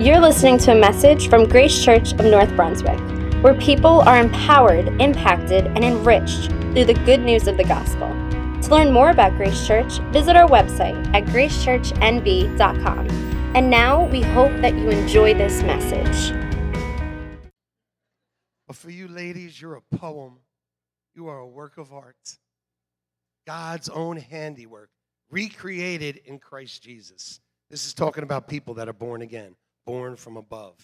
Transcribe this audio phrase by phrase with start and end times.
[0.00, 2.98] You're listening to a message from Grace Church of North Brunswick,
[3.44, 8.08] where people are empowered, impacted, and enriched through the good news of the gospel.
[8.62, 13.08] To learn more about Grace Church, visit our website at gracechurchnb.com.
[13.54, 16.34] And now we hope that you enjoy this message.
[18.66, 20.40] But for you ladies, you're a poem.
[21.14, 22.38] You are a work of art.
[23.46, 24.90] God's own handiwork,
[25.30, 27.40] recreated in Christ Jesus.
[27.70, 29.54] This is talking about people that are born again
[29.86, 30.74] born from above.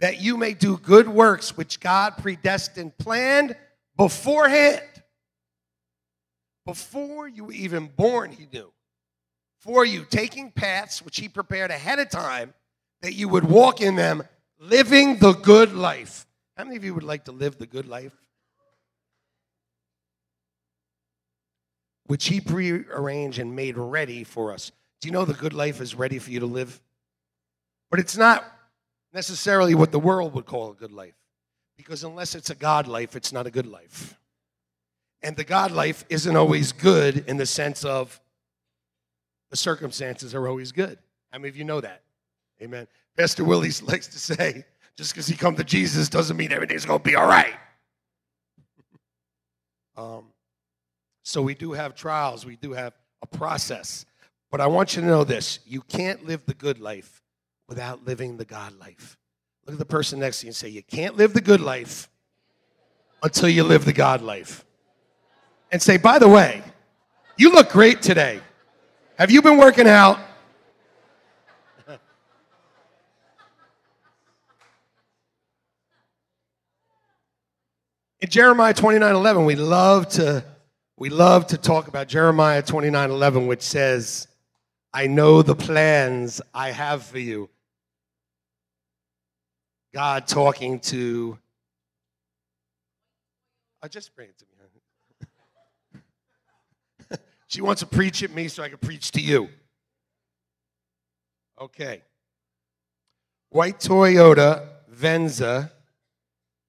[0.00, 3.56] That you may do good works which God predestined, planned
[3.96, 4.82] beforehand.
[6.66, 8.72] Before you were even born, He knew.
[9.60, 12.54] For you, taking paths which He prepared ahead of time,
[13.02, 14.22] that you would walk in them,
[14.58, 16.26] living the good life.
[16.56, 18.12] How many of you would like to live the good life?
[22.06, 24.72] Which He prearranged and made ready for us.
[25.00, 26.80] Do you know the good life is ready for you to live?
[27.96, 28.44] But it's not
[29.14, 31.14] necessarily what the world would call a good life.
[31.78, 34.20] Because unless it's a God life, it's not a good life.
[35.22, 38.20] And the God life isn't always good in the sense of
[39.48, 40.98] the circumstances are always good.
[41.32, 42.02] How many of you know that?
[42.60, 42.86] Amen.
[43.16, 44.66] Pastor Willie likes to say,
[44.98, 47.54] just because he come to Jesus doesn't mean everything's going to be all right.
[49.96, 50.24] um,
[51.22, 54.04] so we do have trials, we do have a process.
[54.50, 57.22] But I want you to know this you can't live the good life
[57.68, 59.16] without living the God life.
[59.66, 62.08] Look at the person next to you and say, You can't live the good life
[63.22, 64.64] until you live the God life.
[65.72, 66.62] And say, By the way,
[67.36, 68.40] you look great today.
[69.18, 70.18] Have you been working out?
[78.20, 80.44] In Jeremiah 29 11, we love to
[80.96, 84.28] we love to talk about Jeremiah 29 11, which says,
[84.94, 87.50] I know the plans I have for you
[89.96, 91.38] God talking to.
[93.82, 94.44] I just bring it to
[97.10, 97.18] me.
[97.46, 99.48] she wants to preach at me so I can preach to you.
[101.58, 102.02] Okay.
[103.48, 105.72] White Toyota Venza.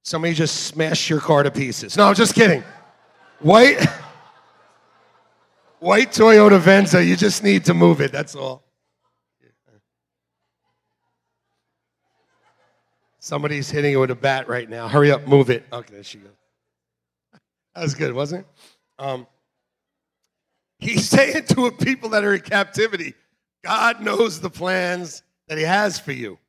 [0.04, 1.98] Somebody just smashed your car to pieces.
[1.98, 2.64] No, I'm just kidding.
[3.42, 3.86] White.
[5.80, 8.67] White Toyota Venza, you just need to move it, that's all.
[13.28, 14.88] Somebody's hitting it with a bat right now.
[14.88, 15.66] Hurry up, move it.
[15.74, 16.32] Okay, there she goes.
[17.76, 19.04] That was good, wasn't it?
[19.04, 19.28] Um,
[20.80, 23.16] he's saying to a people that are in captivity,
[23.66, 26.40] God knows the plans that He has for you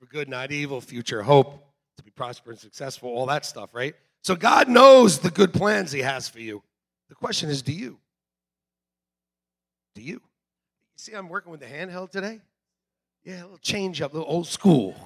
[0.00, 1.62] for good, not evil, future hope,
[1.98, 3.94] to be prosperous and successful, all that stuff, right?
[4.22, 6.62] So God knows the good plans He has for you.
[7.10, 7.98] The question is, do you?
[9.94, 10.12] Do you?
[10.14, 10.20] You
[10.96, 12.40] see, I'm working with the handheld today?
[13.22, 14.96] Yeah, a little change up, a little old school.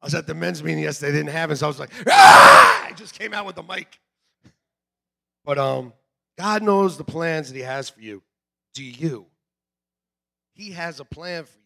[0.00, 1.12] I was at the men's meeting yesterday.
[1.12, 2.86] They didn't have it, so I was like, ah!
[2.86, 3.98] I just came out with the mic.
[5.44, 5.92] But um,
[6.36, 8.22] God knows the plans that He has for you.
[8.74, 9.26] Do you?
[10.54, 11.64] He has a plan for you.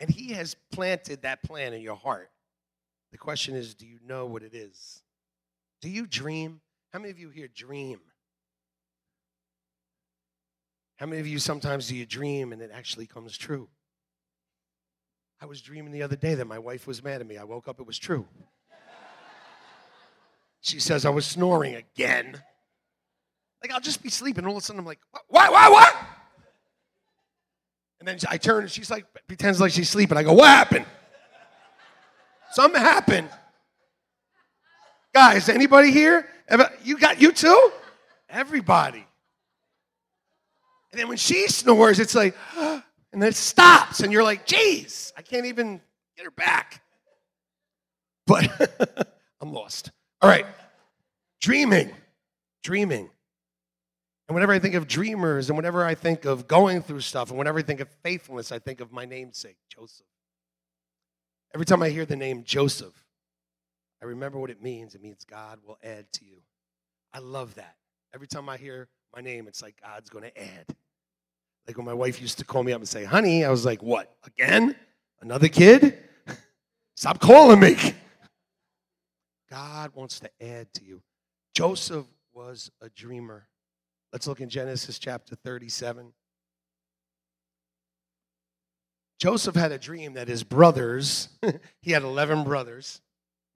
[0.00, 2.30] And He has planted that plan in your heart.
[3.12, 5.02] The question is, do you know what it is?
[5.80, 6.60] Do you dream?
[6.92, 8.00] How many of you here dream?
[10.96, 13.68] How many of you sometimes do you dream and it actually comes true?
[15.40, 17.36] I was dreaming the other day that my wife was mad at me.
[17.38, 18.26] I woke up, it was true.
[20.60, 22.42] She says I was snoring again.
[23.62, 24.44] Like, I'll just be sleeping.
[24.44, 24.98] All of a sudden, I'm like,
[25.28, 25.94] what, what, what?
[28.00, 30.16] And then I turn and she's like, pretends like she's sleeping.
[30.16, 30.86] I go, what happened?
[32.52, 33.28] Something happened.
[35.14, 36.28] Guys, anybody here?
[36.82, 37.70] You got you too?
[38.28, 39.04] Everybody.
[40.92, 42.36] And then when she snores, it's like,
[43.18, 45.80] and then it stops, and you're like, geez, I can't even
[46.16, 46.84] get her back.
[48.28, 48.48] But
[49.40, 49.90] I'm lost.
[50.22, 50.46] All right.
[51.40, 51.90] Dreaming.
[52.62, 53.10] Dreaming.
[54.28, 57.36] And whenever I think of dreamers, and whenever I think of going through stuff, and
[57.36, 60.06] whenever I think of faithfulness, I think of my namesake, Joseph.
[61.52, 63.04] Every time I hear the name Joseph,
[64.00, 64.94] I remember what it means.
[64.94, 66.36] It means God will add to you.
[67.12, 67.74] I love that.
[68.14, 70.76] Every time I hear my name, it's like God's going to add.
[71.68, 73.82] Like when my wife used to call me up and say, honey, I was like,
[73.82, 74.74] what, again?
[75.20, 75.98] Another kid?
[76.96, 77.76] Stop calling me.
[79.50, 81.02] God wants to add to you.
[81.54, 83.46] Joseph was a dreamer.
[84.14, 86.14] Let's look in Genesis chapter 37.
[89.20, 91.28] Joseph had a dream that his brothers,
[91.82, 93.02] he had 11 brothers.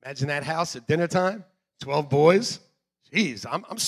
[0.04, 1.44] Imagine that house at dinner time,
[1.80, 2.60] 12 boys.
[3.10, 3.78] Jeez, I'm, I'm,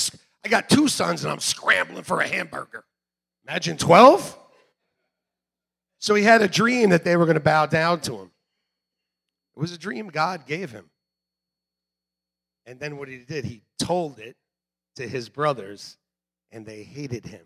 [0.45, 2.85] I got two sons and I'm scrambling for a hamburger.
[3.47, 4.39] Imagine 12.
[5.99, 8.31] So he had a dream that they were going to bow down to him.
[9.57, 10.91] It was a dream God gave him.
[12.67, 14.37] And then what he did, he told it
[14.97, 15.97] to his brothers,
[16.51, 17.45] and they hated him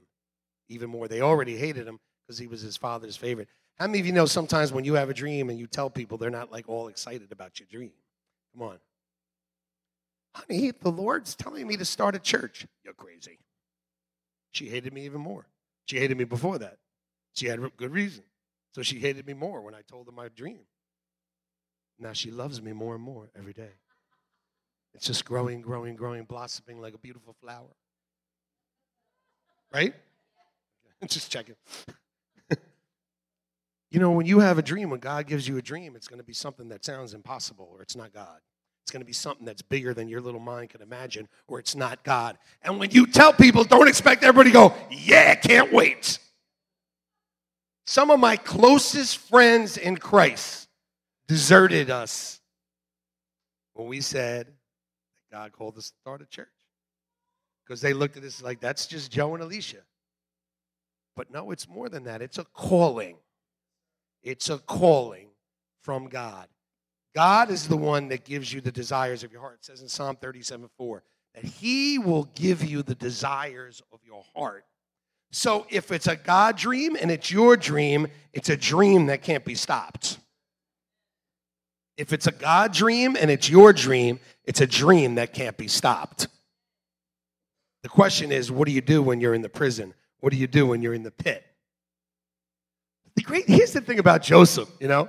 [0.69, 1.09] even more.
[1.09, 3.49] They already hated him because he was his father's favorite.
[3.79, 6.19] How many of you know sometimes when you have a dream and you tell people,
[6.19, 7.93] they're not like all excited about your dream?
[8.53, 8.79] Come on.
[10.35, 12.67] Honey, the Lord's telling me to start a church.
[12.85, 13.39] You're crazy.
[14.53, 15.47] She hated me even more.
[15.89, 16.77] She hated me before that.
[17.35, 18.25] She had good reason.
[18.75, 20.61] So she hated me more when I told her my dream.
[21.99, 23.73] Now she loves me more and more every day.
[24.95, 27.75] It's just growing, growing, growing, blossoming like a beautiful flower.
[29.73, 29.95] Right?
[31.07, 31.57] just checking.
[33.91, 36.21] you know, when you have a dream, when God gives you a dream, it's going
[36.21, 38.41] to be something that sounds impossible or it's not God.
[38.89, 41.77] It's going to be something that's bigger than your little mind can imagine or it's
[41.77, 42.39] not God.
[42.63, 46.19] And when you tell people, don't expect everybody to go, yeah, can't wait.
[47.85, 50.71] Some of my closest friends in Christ
[51.27, 52.41] deserted us
[53.75, 54.47] when we said,
[55.31, 56.49] God called us to start a church.
[57.67, 59.83] Because they looked at us like, that's just Joe and Alicia.
[61.15, 62.23] But no, it's more than that.
[62.23, 63.19] It's a calling.
[64.23, 65.29] It's a calling
[65.83, 66.49] from God.
[67.19, 69.55] God is the one that gives you the desires of your heart.
[69.55, 71.03] It says in Psalm 37 4
[71.35, 74.65] that He will give you the desires of your heart.
[75.33, 79.45] So if it's a God dream and it's your dream, it's a dream that can't
[79.45, 80.21] be stopped.
[81.97, 85.67] If it's a God dream and it's your dream, it's a dream that can't be
[85.67, 86.29] stopped.
[87.83, 89.93] The question is, what do you do when you're in the prison?
[90.21, 91.45] What do you do when you're in the pit?
[93.17, 95.09] The great, here's the thing about Joseph, you know.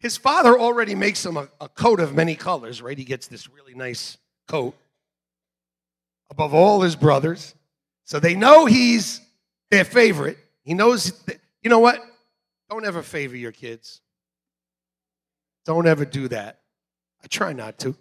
[0.00, 2.96] His father already makes him a, a coat of many colors, right?
[2.96, 4.16] He gets this really nice
[4.46, 4.76] coat
[6.30, 7.54] above all his brothers.
[8.04, 9.20] So they know he's
[9.70, 10.38] their favorite.
[10.62, 12.00] He knows, that, you know what?
[12.70, 14.00] Don't ever favor your kids.
[15.64, 16.60] Don't ever do that.
[17.22, 17.96] I try not to.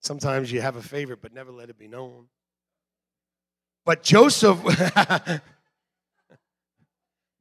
[0.00, 2.26] Sometimes you have a favorite, but never let it be known.
[3.84, 4.58] But Joseph,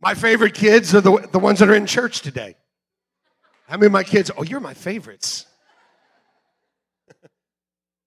[0.02, 2.56] my favorite kids are the, the ones that are in church today.
[3.68, 4.32] How many of my kids?
[4.38, 5.46] Oh, you're my favorites.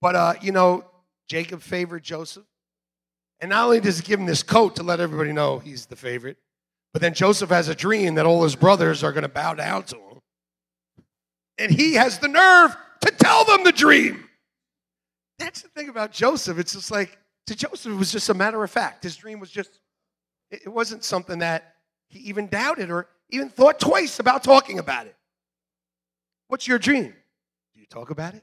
[0.00, 0.84] but, uh, you know,
[1.28, 2.44] Jacob favored Joseph.
[3.40, 5.96] And not only does he give him this coat to let everybody know he's the
[5.96, 6.36] favorite,
[6.92, 9.84] but then Joseph has a dream that all his brothers are going to bow down
[9.84, 10.10] to him
[11.60, 14.24] and he has the nerve to tell them the dream.
[15.38, 16.58] That's the thing about Joseph.
[16.58, 19.04] It's just like, to Joseph, it was just a matter of fact.
[19.04, 19.78] His dream was just,
[20.50, 21.74] it wasn't something that
[22.08, 25.14] he even doubted or even thought twice about talking about it.
[26.50, 27.14] What's your dream?
[27.74, 28.42] Do you talk about it?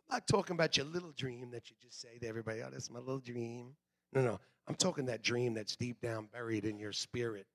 [0.00, 2.90] I'm not talking about your little dream that you just say to everybody, oh, that's
[2.90, 3.76] my little dream.
[4.12, 4.40] No, no.
[4.66, 7.46] I'm talking that dream that's deep down buried in your spirit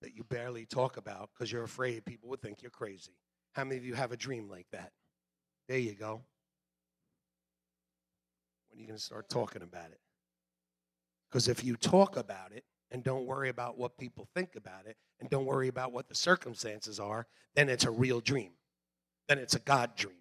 [0.00, 3.12] that you barely talk about because you're afraid people would think you're crazy.
[3.52, 4.92] How many of you have a dream like that?
[5.68, 6.22] There you go.
[8.70, 10.00] When are you going to start talking about it?
[11.28, 14.96] Because if you talk about it and don't worry about what people think about it
[15.20, 18.52] and don't worry about what the circumstances are, then it's a real dream.
[19.28, 20.14] Then it's a God dream.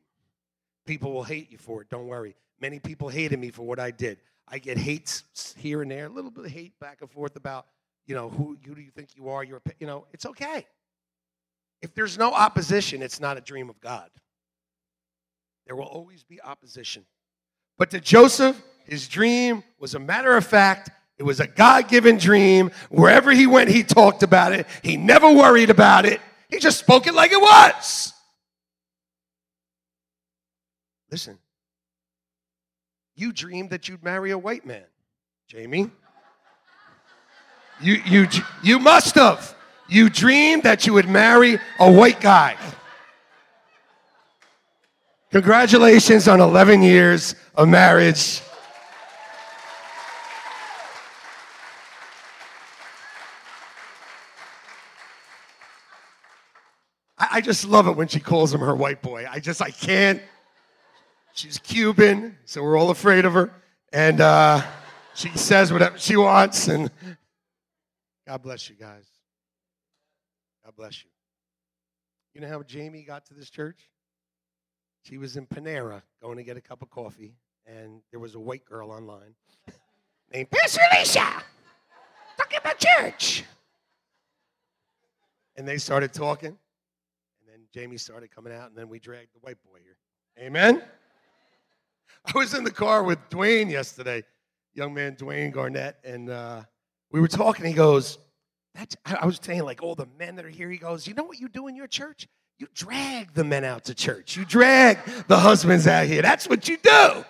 [0.86, 1.90] People will hate you for it.
[1.90, 2.36] Don't worry.
[2.60, 4.20] Many people hated me for what I did.
[4.48, 5.24] I get hates
[5.58, 7.66] here and there, a little bit of hate back and forth about,
[8.06, 9.44] you know, who, who do you think you are?
[9.44, 10.66] You're, you know, it's okay.
[11.82, 14.10] If there's no opposition, it's not a dream of God.
[15.66, 17.06] There will always be opposition.
[17.78, 20.90] But to Joseph, his dream was a matter of fact.
[21.18, 22.72] It was a God given dream.
[22.90, 24.68] Wherever he went, he talked about it.
[24.82, 26.20] He never worried about it.
[26.50, 28.14] He just spoke it like it was.
[31.14, 31.38] Listen,
[33.16, 34.86] you dreamed that you'd marry a white man,
[35.48, 35.92] Jamie.
[37.80, 38.28] You, you,
[38.64, 39.56] you must have.
[39.88, 42.58] You dreamed that you would marry a white guy.
[45.30, 48.42] Congratulations on 11 years of marriage.
[57.20, 59.28] I, just love it when she calls him her white boy.
[59.30, 60.20] I just, I can't.
[61.36, 63.52] She's Cuban, so we're all afraid of her.
[63.92, 64.62] And uh,
[65.16, 66.68] she says whatever she wants.
[66.68, 66.92] And
[68.28, 69.06] God bless you guys.
[70.64, 71.10] God bless you.
[72.36, 73.90] You know how Jamie got to this church?
[75.02, 77.34] She was in Panera going to get a cup of coffee,
[77.66, 79.34] and there was a white girl online
[80.32, 81.44] named Pastor Alicia
[82.38, 83.44] talking about church.
[85.56, 89.40] And they started talking, and then Jamie started coming out, and then we dragged the
[89.40, 89.98] white boy here.
[90.40, 90.84] Amen?
[92.34, 94.24] I was in the car with Dwayne yesterday,
[94.74, 96.64] young man Dwayne Garnett, and uh,
[97.12, 97.66] we were talking.
[97.66, 98.18] He goes,
[98.76, 101.24] That's, I was saying, like, all the men that are here, he goes, You know
[101.24, 102.28] what you do in your church?
[102.60, 104.38] You drag the men out to church.
[104.38, 106.22] You drag the husbands out here.
[106.22, 107.26] That's what you do.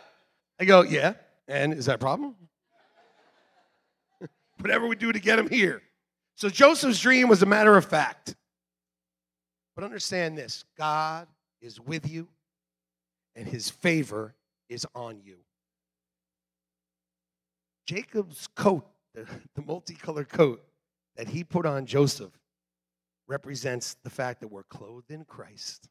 [0.59, 1.13] I go, Yeah.
[1.47, 2.35] And is that a problem?
[4.59, 5.81] Whatever we do to get them here.
[6.35, 8.35] So Joseph's dream was a matter of fact.
[9.75, 11.27] But understand this God
[11.61, 12.27] is with you,
[13.35, 14.35] and his favor
[14.69, 15.37] is on you.
[17.85, 20.63] Jacob's coat, the, the multicolored coat
[21.15, 22.31] that he put on Joseph,
[23.27, 25.89] represents the fact that we're clothed in Christ.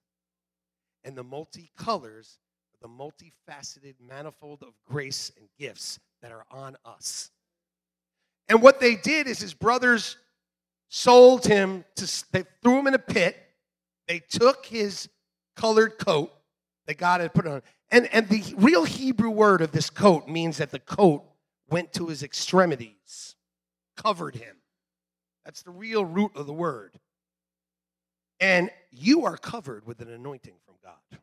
[1.04, 2.38] And the multicolors,
[2.80, 7.30] the multifaceted manifold of grace and gifts that are on us.
[8.48, 10.16] And what they did is his brothers
[10.88, 13.36] sold him to, they threw him in a pit.
[14.08, 15.08] They took his
[15.56, 16.32] colored coat
[16.86, 17.62] that God had put on.
[17.92, 21.24] And, and the real Hebrew word of this coat means that the coat
[21.68, 23.36] went to his extremities,
[23.96, 24.56] covered him.
[25.44, 26.98] That's the real root of the word.
[28.40, 31.20] And you are covered with an anointing from God.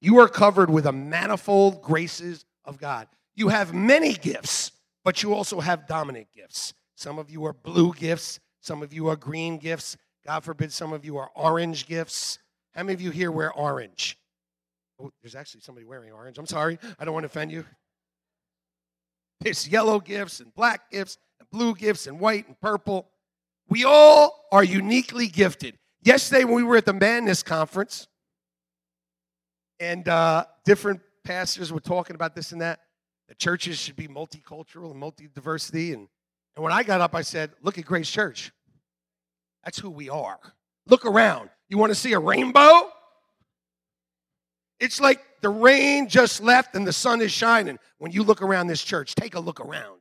[0.00, 3.06] You are covered with a manifold graces of God.
[3.34, 4.72] You have many gifts,
[5.04, 6.72] but you also have dominant gifts.
[6.96, 9.96] Some of you are blue gifts, some of you are green gifts.
[10.24, 12.38] God forbid, some of you are orange gifts.
[12.74, 14.16] How many of you here wear orange?
[15.02, 16.38] Oh, there's actually somebody wearing orange.
[16.38, 16.78] I'm sorry.
[16.98, 17.64] I don't want to offend you.
[19.40, 23.08] There's yellow gifts and black gifts and blue gifts and white and purple.
[23.68, 25.76] We all are uniquely gifted.
[26.02, 28.06] Yesterday, when we were at the Madness Conference,
[29.80, 32.80] and uh, different pastors were talking about this and that,
[33.28, 35.92] the churches should be multicultural and multi diversity.
[35.92, 36.06] And,
[36.54, 38.52] and when I got up, I said, Look at Grace Church.
[39.64, 40.38] That's who we are.
[40.86, 41.50] Look around.
[41.68, 42.91] You want to see a rainbow?
[44.82, 47.78] It's like the rain just left and the sun is shining.
[47.98, 50.00] When you look around this church, take a look around.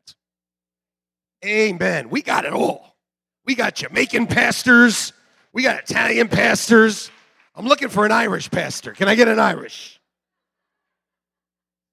[1.46, 2.10] Amen.
[2.10, 2.98] We got it all.
[3.46, 5.14] We got Jamaican pastors,
[5.54, 7.12] we got Italian pastors.
[7.54, 8.94] I'm looking for an Irish pastor.
[8.94, 10.00] Can I get an Irish?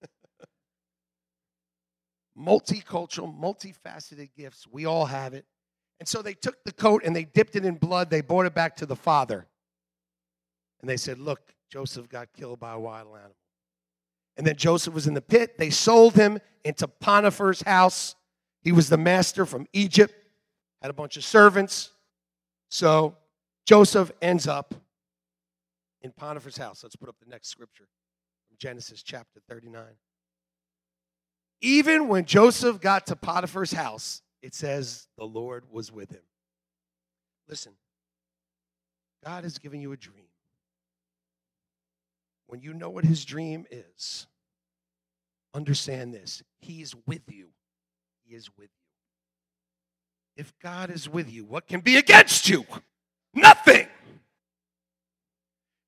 [2.39, 4.67] Multicultural, multifaceted gifts.
[4.71, 5.45] We all have it.
[6.01, 8.09] And so they took the coat and they dipped it in blood.
[8.09, 9.47] They brought it back to the father.
[10.81, 13.37] And they said, Look, Joseph got killed by a wild animal.
[14.37, 15.59] And then Joseph was in the pit.
[15.59, 18.15] They sold him into Potiphar's house.
[18.63, 20.15] He was the master from Egypt,
[20.81, 21.91] had a bunch of servants.
[22.69, 23.17] So
[23.67, 24.75] Joseph ends up
[26.03, 26.83] in Potiphar's house.
[26.83, 27.89] Let's put up the next scripture
[28.49, 29.83] from Genesis chapter 39.
[31.61, 36.23] Even when Joseph got to Potiphar's house, it says the Lord was with him.
[37.49, 37.73] Listen,
[39.25, 40.28] God has given you a dream
[42.49, 44.27] when you know what his dream is,
[45.55, 47.49] understand this He's with you.
[48.25, 48.69] He is with
[50.37, 50.43] you.
[50.43, 52.65] If God is with you, what can be against you?
[53.35, 53.87] Nothing.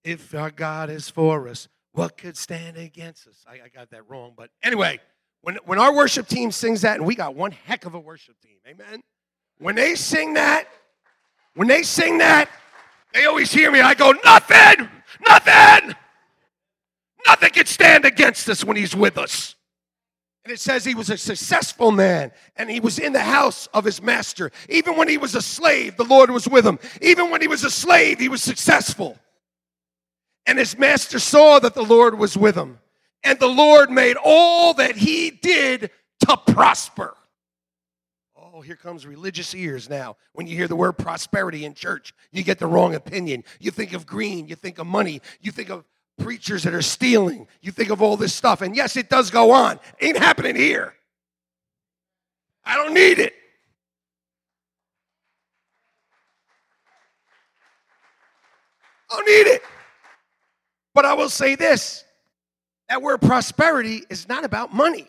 [0.04, 3.44] If our God is for us, what could stand against us?
[3.46, 5.00] I, I got that wrong, but anyway,
[5.42, 8.36] when, when our worship team sings that, and we got one heck of a worship
[8.40, 9.02] team, amen?
[9.58, 10.68] When they sing that,
[11.54, 12.48] when they sing that,
[13.12, 13.80] they always hear me.
[13.80, 14.88] I go, nothing,
[15.26, 15.94] nothing.
[17.30, 19.54] Nothing can stand against us when he's with us.
[20.44, 23.84] And it says he was a successful man and he was in the house of
[23.84, 24.50] his master.
[24.68, 26.80] Even when he was a slave, the Lord was with him.
[27.00, 29.16] Even when he was a slave, he was successful.
[30.44, 32.80] And his master saw that the Lord was with him.
[33.22, 35.92] And the Lord made all that he did
[36.26, 37.14] to prosper.
[38.36, 40.16] Oh, here comes religious ears now.
[40.32, 43.44] When you hear the word prosperity in church, you get the wrong opinion.
[43.60, 45.84] You think of green, you think of money, you think of
[46.18, 47.46] preachers that are stealing.
[47.60, 48.62] You think of all this stuff.
[48.62, 49.78] And yes, it does go on.
[50.00, 50.94] Ain't happening here.
[52.64, 53.34] I don't need it.
[59.10, 59.62] I don't need it.
[60.94, 62.04] But I will say this
[62.88, 65.06] that word prosperity is not about money.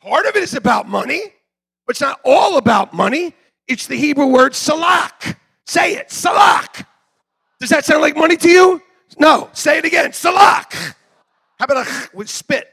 [0.00, 1.22] Part of it is about money,
[1.86, 3.34] but it's not all about money.
[3.68, 5.38] It's the Hebrew word salak.
[5.66, 6.86] Say it, salak.
[7.60, 8.82] Does that sound like money to you?
[9.18, 10.12] No, say it again.
[10.12, 10.72] Salak.
[11.58, 12.68] How about a with spit?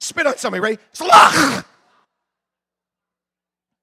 [0.00, 0.80] Spit on somebody, right?
[0.92, 1.64] Salak.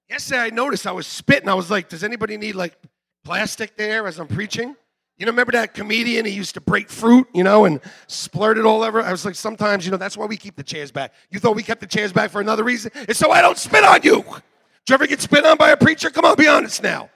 [0.08, 1.48] Yesterday I noticed I was spitting.
[1.48, 2.76] I was like, does anybody need like
[3.24, 4.76] plastic there as I'm preaching?
[5.16, 6.26] You know, remember that comedian?
[6.26, 9.00] He used to break fruit, you know, and splurt it all over.
[9.00, 11.12] I was like, sometimes, you know, that's why we keep the chairs back.
[11.30, 12.90] You thought we kept the chairs back for another reason?
[12.94, 14.22] It's so I don't spit on you.
[14.22, 16.10] Did you ever get spit on by a preacher?
[16.10, 17.10] Come on, be honest now.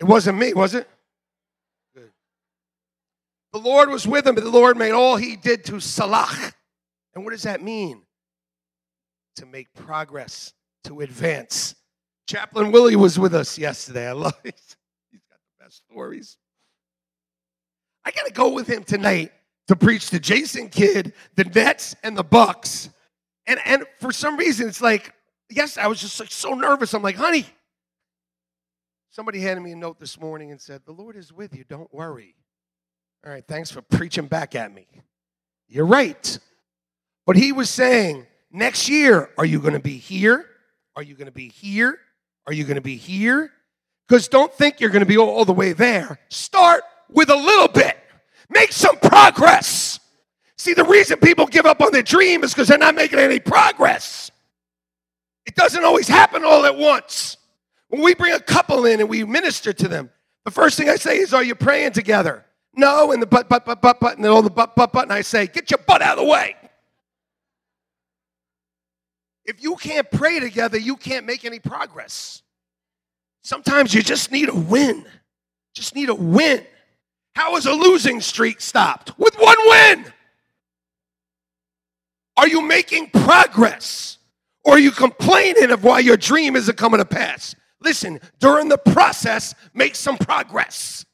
[0.00, 0.88] It wasn't me, was it?
[3.56, 6.52] The Lord was with him, but the Lord made all he did to salach.
[7.14, 8.02] And what does that mean?
[9.36, 10.52] To make progress,
[10.84, 11.74] to advance,
[12.28, 14.08] Chaplain Willie was with us yesterday.
[14.08, 14.60] I love it.
[15.10, 16.36] He's got the best stories.
[18.04, 19.32] I got to go with him tonight
[19.68, 22.90] to preach to Jason Kidd, the Nets, and the Bucks.
[23.46, 25.14] And and for some reason, it's like,
[25.48, 26.92] yes, I was just like so nervous.
[26.92, 27.46] I'm like, honey.
[29.08, 31.64] Somebody handed me a note this morning and said, The Lord is with you.
[31.66, 32.34] Don't worry.
[33.26, 34.86] All right, thanks for preaching back at me.
[35.66, 36.38] You're right.
[37.26, 40.46] But he was saying, next year, are you going to be here?
[40.94, 41.98] Are you going to be here?
[42.46, 43.50] Are you going to be here?
[44.06, 46.20] Because don't think you're going to be all, the way there.
[46.28, 47.98] Start with a little bit,
[48.48, 49.98] make some progress.
[50.56, 53.40] See, the reason people give up on their dream is because they're not making any
[53.40, 54.30] progress.
[55.46, 57.38] It doesn't always happen all at once.
[57.88, 60.10] When we bring a couple in and we minister to them,
[60.44, 62.45] the first thing I say is, Are you praying together?
[62.76, 65.04] No, and the butt, butt, butt, butt, butt, and then all the butt, butt, butt,
[65.04, 66.54] and I say, Get your butt out of the way.
[69.46, 72.42] If you can't pray together, you can't make any progress.
[73.42, 75.06] Sometimes you just need a win.
[75.74, 76.64] Just need a win.
[77.34, 79.16] How is a losing streak stopped?
[79.18, 80.12] With one win.
[82.36, 84.18] Are you making progress?
[84.64, 87.54] Or are you complaining of why your dream isn't coming to pass?
[87.80, 91.06] Listen, during the process, make some progress.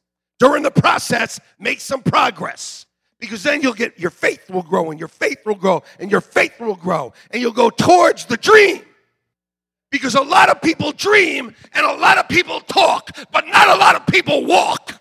[0.42, 2.86] During the process, make some progress
[3.20, 6.20] because then you'll get your faith will grow and your faith will grow and your
[6.20, 8.82] faith will grow and you'll go towards the dream.
[9.92, 13.76] Because a lot of people dream and a lot of people talk, but not a
[13.76, 15.00] lot of people walk.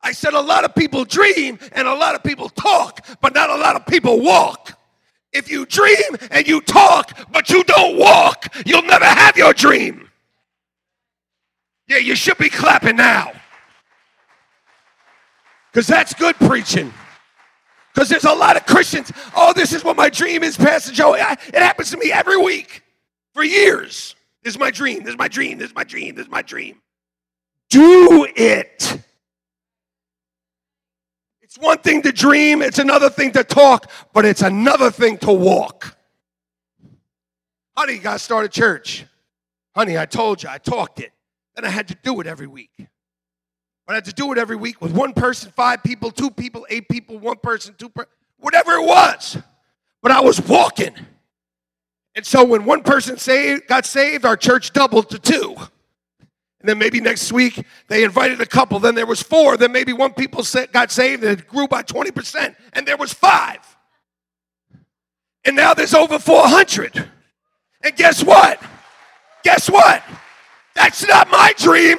[0.00, 3.50] I said a lot of people dream and a lot of people talk, but not
[3.50, 4.78] a lot of people walk.
[5.32, 10.07] If you dream and you talk, but you don't walk, you'll never have your dream.
[11.88, 13.32] Yeah, you should be clapping now
[15.72, 16.92] because that's good preaching.
[17.94, 21.14] Because there's a lot of Christians, oh, this is what my dream is, Pastor Joe.
[21.14, 22.82] I, it happens to me every week
[23.32, 24.14] for years.
[24.42, 26.42] This is my dream, this is my dream, this is my dream, this is my
[26.42, 26.80] dream.
[27.70, 29.02] Do it.
[31.40, 35.32] It's one thing to dream, it's another thing to talk, but it's another thing to
[35.32, 35.96] walk.
[37.76, 39.06] Honey, you got to start a church.
[39.74, 41.12] Honey, I told you, I talked it.
[41.58, 42.70] Then I had to do it every week.
[42.76, 42.86] But
[43.88, 46.88] I had to do it every week with one person, five people, two people, eight
[46.88, 48.06] people, one person, two per
[48.38, 49.36] whatever it was.
[50.00, 50.94] But I was walking.
[52.14, 55.56] And so when one person saved, got saved, our church doubled to two.
[56.60, 58.78] And then maybe next week they invited a couple.
[58.78, 59.56] Then there was four.
[59.56, 62.54] Then maybe one people got saved and it grew by 20%.
[62.72, 63.58] And there was five.
[65.44, 67.10] And now there's over 400.
[67.82, 68.62] And guess what?
[69.42, 70.04] Guess what?
[70.78, 71.98] That's not my dream.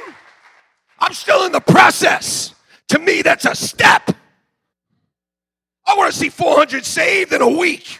[0.99, 2.55] I'm still in the process.
[2.87, 4.09] To me, that's a step.
[5.85, 7.99] I want to see 400 saved in a week.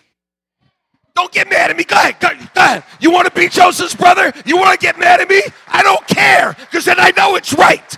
[1.16, 1.84] Don't get mad at me.
[1.84, 2.84] Go ahead, go, ahead.
[3.02, 4.32] You want to be Joseph's brother?
[4.46, 5.42] You want to get mad at me?
[5.68, 7.98] I don't care because then I know it's right.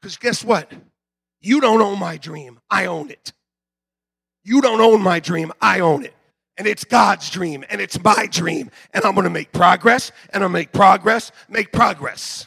[0.00, 0.70] Because guess what?
[1.40, 2.60] You don't own my dream.
[2.70, 3.32] I own it.
[4.44, 5.50] You don't own my dream.
[5.60, 6.14] I own it.
[6.56, 8.70] And it's God's dream and it's my dream.
[8.92, 12.46] And I'm to make progress and I'll make progress, make progress.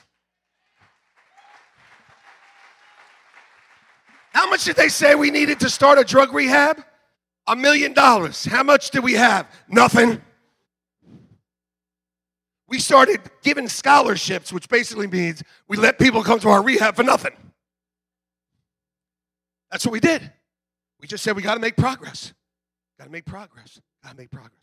[4.32, 6.84] How much did they say we needed to start a drug rehab?
[7.48, 8.46] A million dollars.
[8.46, 9.48] How much did we have?
[9.68, 10.22] Nothing.
[12.68, 17.04] We started giving scholarships, which basically means we let people come to our rehab for
[17.04, 17.32] nothing.
[19.72, 20.32] That's what we did.
[21.00, 22.34] We just said we got to make progress.
[23.00, 23.80] Got to make progress.
[24.04, 24.54] To make progress.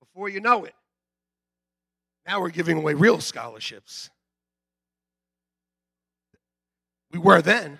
[0.00, 0.74] Before you know it,
[2.26, 4.10] now we're giving away real scholarships.
[7.10, 7.78] We were then.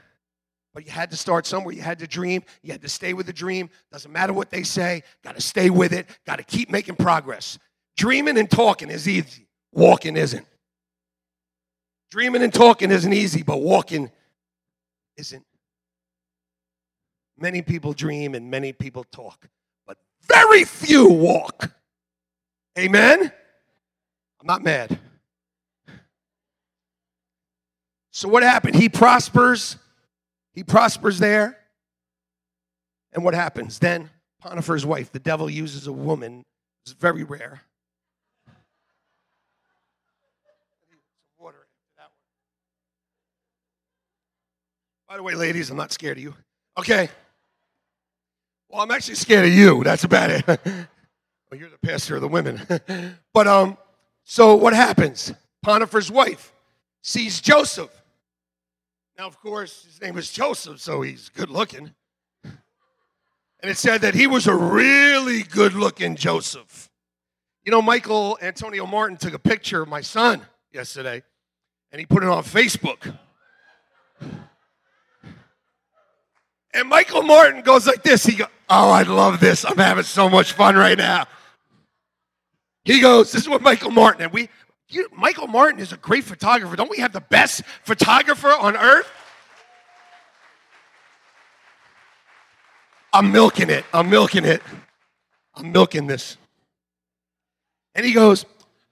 [0.75, 1.75] But you had to start somewhere.
[1.75, 2.43] You had to dream.
[2.63, 3.69] You had to stay with the dream.
[3.93, 5.03] Doesn't matter what they say.
[5.23, 6.07] Got to stay with it.
[6.27, 7.59] Got to keep making progress.
[7.97, 9.47] Dreaming and talking is easy.
[9.73, 10.47] Walking isn't.
[12.11, 14.11] Dreaming and talking isn't easy, but walking
[15.17, 15.45] isn't.
[17.39, 19.49] Many people dream and many people talk,
[20.23, 21.73] very few walk.
[22.79, 23.33] Amen?
[24.41, 24.99] I'm not mad.
[28.11, 28.77] So, what happened?
[28.77, 29.77] He prospers
[30.55, 31.59] he prospers there.
[33.13, 33.79] And what happens?
[33.79, 34.11] Then
[34.43, 36.45] Potiphar's wife, the devil uses a woman.
[36.85, 37.63] It's very rare.
[45.09, 46.35] By the way, ladies, I'm not scared of you.
[46.79, 47.11] Okay.
[48.73, 49.85] Well, I'm actually scared of you.
[49.85, 50.47] That's about it.
[50.47, 52.61] well, you're the pastor of the women.
[53.35, 53.77] but um,
[54.25, 55.33] so what happens?
[55.63, 56.53] Potiphar's wife
[57.03, 58.03] sees Joseph
[59.19, 61.95] now, of course, his name is Joseph, so he's good looking.
[62.45, 66.91] And it said that he was a really good looking Joseph.
[67.63, 71.23] You know, Michael Antonio Martin took a picture of my son yesterday
[71.93, 73.17] and he put it on Facebook.
[76.75, 78.25] And Michael Martin goes like this.
[78.25, 79.65] He goes, Oh, I love this.
[79.65, 81.27] I'm having so much fun right now.
[82.85, 84.49] He goes, This is what Michael Martin, and we,
[84.89, 86.77] you, Michael Martin is a great photographer.
[86.77, 89.09] Don't we have the best photographer on earth?
[93.13, 93.85] I'm milking it.
[93.93, 94.63] I'm milking it.
[95.55, 96.39] I'm milking this.
[97.95, 98.47] And he goes,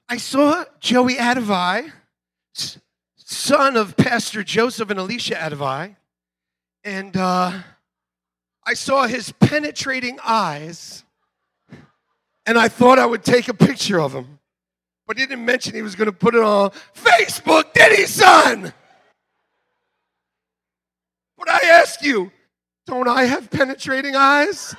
[0.09, 1.91] I saw Joey Adavai,
[3.17, 5.97] son of Pastor Joseph and Alicia Adavai,
[6.85, 7.53] and uh,
[8.67, 11.05] I saw his penetrating eyes,
[12.47, 14.39] and I thought I would take a picture of him.
[15.07, 18.73] But he didn't mention he was going to put it on Facebook, did he, son?
[21.37, 22.31] But I ask you,
[22.87, 24.75] don't I have penetrating eyes?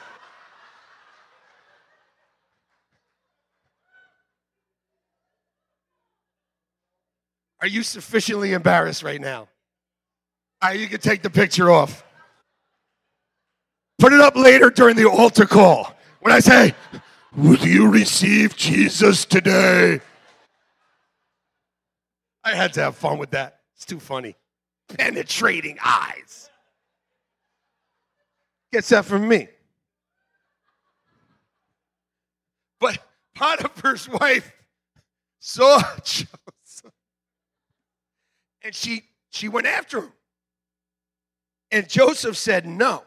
[7.61, 9.47] Are you sufficiently embarrassed right now?
[10.63, 12.03] Right, you can take the picture off.
[13.99, 15.93] Put it up later during the altar call.
[16.21, 16.75] When I say,
[17.35, 20.01] Would you receive Jesus today?
[22.43, 23.59] I had to have fun with that.
[23.75, 24.35] It's too funny.
[24.87, 26.49] Penetrating eyes.
[28.71, 29.47] Gets that from me.
[32.79, 32.97] But
[33.35, 34.51] Potiphar's wife
[35.39, 36.31] saw Joseph
[38.63, 40.11] and she she went after him.
[41.71, 43.03] And Joseph said no.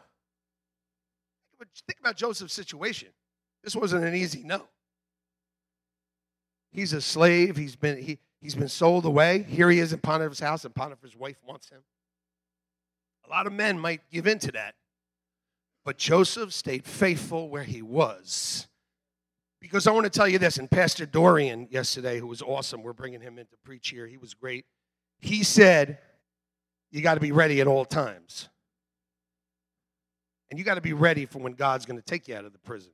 [1.87, 3.09] Think about Joseph's situation.
[3.63, 4.63] This wasn't an easy no.
[6.71, 7.55] He's a slave.
[7.55, 9.43] He's been he, he's been sold away.
[9.43, 11.81] Here he is in Potiphar's house, and Potiphar's wife wants him.
[13.25, 14.75] A lot of men might give in to that.
[15.83, 18.67] But Joseph stayed faithful where he was.
[19.61, 22.93] Because I want to tell you this, and Pastor Dorian yesterday, who was awesome, we're
[22.93, 24.05] bringing him in to preach here.
[24.05, 24.65] He was great.
[25.19, 25.99] He said,
[26.91, 28.49] You got to be ready at all times.
[30.55, 32.53] And you got to be ready for when God's going to take you out of
[32.53, 32.91] the prison.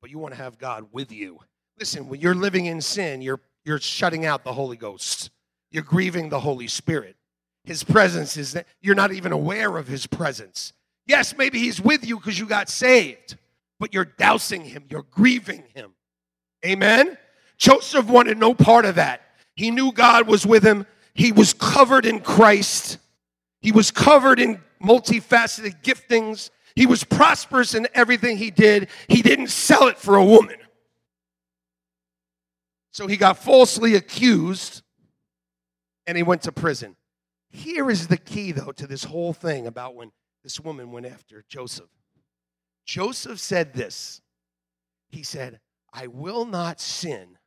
[0.00, 1.40] But you want to have God with you.
[1.80, 5.30] Listen, when you're living in sin, you're, you're shutting out the Holy Ghost,
[5.72, 7.16] you're grieving the Holy Spirit.
[7.64, 10.74] His presence is that you're not even aware of his presence.
[11.08, 13.36] Yes, maybe he's with you because you got saved,
[13.80, 15.90] but you're dousing him, you're grieving him.
[16.64, 17.18] Amen?
[17.58, 19.22] Joseph wanted no part of that.
[19.56, 22.98] He knew God was with him, he was covered in Christ.
[23.60, 26.50] He was covered in multifaceted giftings.
[26.76, 28.88] He was prosperous in everything he did.
[29.08, 30.58] He didn't sell it for a woman.
[32.92, 34.82] So he got falsely accused
[36.06, 36.96] and he went to prison.
[37.50, 40.12] Here is the key, though, to this whole thing about when
[40.44, 41.90] this woman went after Joseph.
[42.84, 44.20] Joseph said this
[45.08, 45.58] He said,
[45.92, 47.38] I will not sin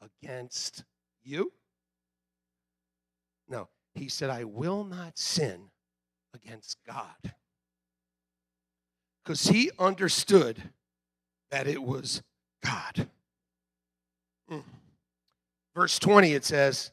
[0.00, 0.84] against
[1.22, 1.52] you
[3.48, 5.70] no, he said, I will not sin
[6.32, 7.34] against God.
[9.24, 10.62] Because he understood
[11.50, 12.22] that it was
[12.62, 13.08] God.
[14.50, 14.62] Mm.
[15.74, 16.90] Verse 20, it says,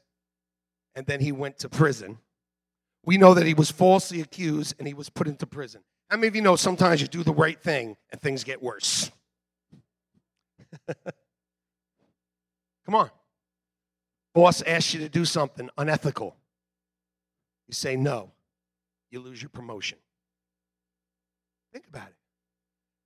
[0.96, 2.18] and then he went to prison.
[3.04, 5.82] We know that he was falsely accused and he was put into prison.
[6.10, 9.12] How many of you know sometimes you do the right thing and things get worse?
[12.86, 13.10] Come on.
[14.34, 16.36] Boss asks you to do something unethical.
[17.68, 18.32] You say no,
[19.10, 19.98] you lose your promotion.
[21.74, 22.16] Think about it.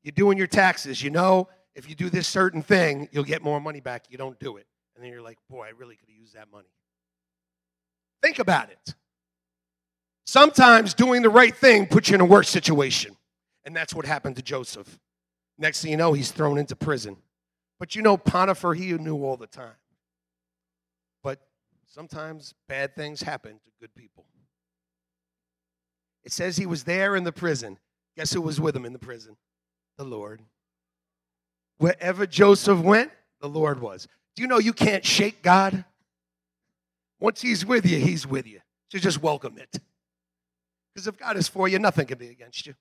[0.05, 1.01] You're doing your taxes.
[1.01, 4.05] You know, if you do this certain thing, you'll get more money back.
[4.07, 4.67] You don't do it.
[4.95, 6.69] And then you're like, boy, I really could have used that money.
[8.21, 8.93] Think about it.
[10.27, 13.17] Sometimes doing the right thing puts you in a worse situation.
[13.65, 14.99] And that's what happened to Joseph.
[15.57, 17.17] Next thing you know, he's thrown into prison.
[17.79, 19.73] But you know, Potiphar, he knew all the time.
[21.23, 21.39] But
[21.87, 24.25] sometimes bad things happen to good people.
[26.23, 27.79] It says he was there in the prison.
[28.15, 29.35] Guess who was with him in the prison?
[29.97, 30.41] The Lord.
[31.77, 34.07] Wherever Joseph went, the Lord was.
[34.35, 35.85] Do you know you can't shake God?
[37.19, 38.59] Once he's with you, he's with you.
[38.89, 39.79] So just welcome it.
[40.93, 42.75] Because if God is for you, nothing can be against you.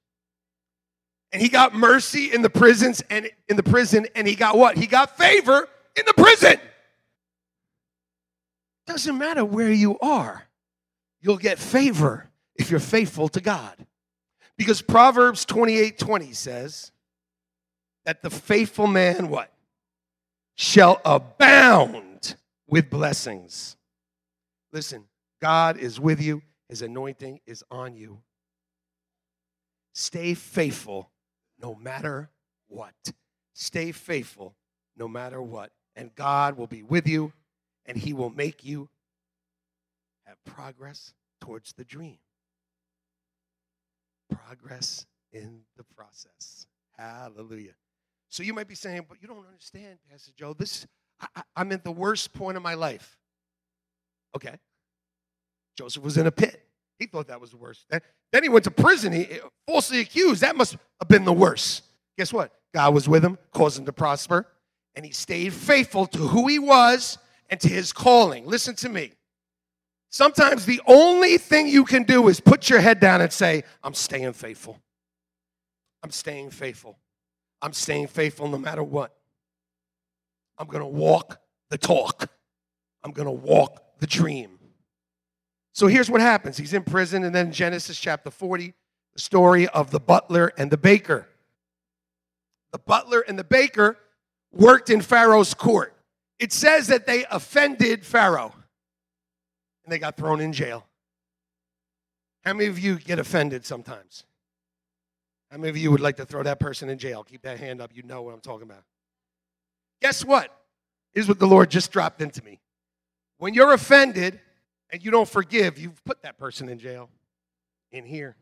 [1.32, 4.76] And he got mercy in the prisons and in the prison, and he got what?
[4.76, 6.56] He got favor in the prison.
[8.86, 10.44] Doesn't matter where you are,
[11.20, 13.74] you'll get favor if you're faithful to God.
[14.56, 16.92] Because Proverbs 28 20 says
[18.04, 19.52] that the faithful man, what?
[20.56, 22.36] Shall abound
[22.68, 23.76] with blessings.
[24.72, 25.04] Listen,
[25.40, 28.20] God is with you, His anointing is on you.
[29.94, 31.10] Stay faithful
[31.60, 32.30] no matter
[32.68, 32.94] what.
[33.54, 34.54] Stay faithful
[34.96, 35.70] no matter what.
[35.96, 37.32] and God will be with you,
[37.86, 38.88] and He will make you
[40.24, 42.18] have progress towards the dream.
[44.28, 46.66] Progress in the process.
[46.98, 47.74] Hallelujah.
[48.34, 50.54] So you might be saying, but you don't understand, Pastor Joe.
[50.54, 50.88] This
[51.20, 53.16] I, am at the worst point of my life.
[54.34, 54.56] Okay.
[55.78, 56.60] Joseph was in a pit.
[56.98, 57.86] He thought that was the worst.
[58.32, 59.12] Then he went to prison.
[59.12, 60.40] He falsely accused.
[60.40, 61.84] That must have been the worst.
[62.18, 62.50] Guess what?
[62.74, 64.48] God was with him, caused him to prosper,
[64.96, 67.18] and he stayed faithful to who he was
[67.50, 68.46] and to his calling.
[68.46, 69.12] Listen to me.
[70.10, 73.94] Sometimes the only thing you can do is put your head down and say, I'm
[73.94, 74.80] staying faithful.
[76.02, 76.98] I'm staying faithful.
[77.64, 79.16] I'm staying faithful no matter what.
[80.58, 82.30] I'm going to walk the talk.
[83.02, 84.58] I'm going to walk the dream.
[85.72, 88.74] So here's what happens he's in prison, and then Genesis chapter 40,
[89.14, 91.26] the story of the butler and the baker.
[92.72, 93.96] The butler and the baker
[94.52, 95.96] worked in Pharaoh's court.
[96.38, 98.52] It says that they offended Pharaoh
[99.84, 100.86] and they got thrown in jail.
[102.44, 104.24] How many of you get offended sometimes?
[105.54, 107.22] How many of you would like to throw that person in jail?
[107.22, 107.92] Keep that hand up.
[107.94, 108.82] You know what I'm talking about.
[110.02, 110.52] Guess what?
[111.12, 112.58] Here's what the Lord just dropped into me.
[113.38, 114.40] When you're offended
[114.90, 117.08] and you don't forgive, you've put that person in jail
[117.92, 118.34] in here.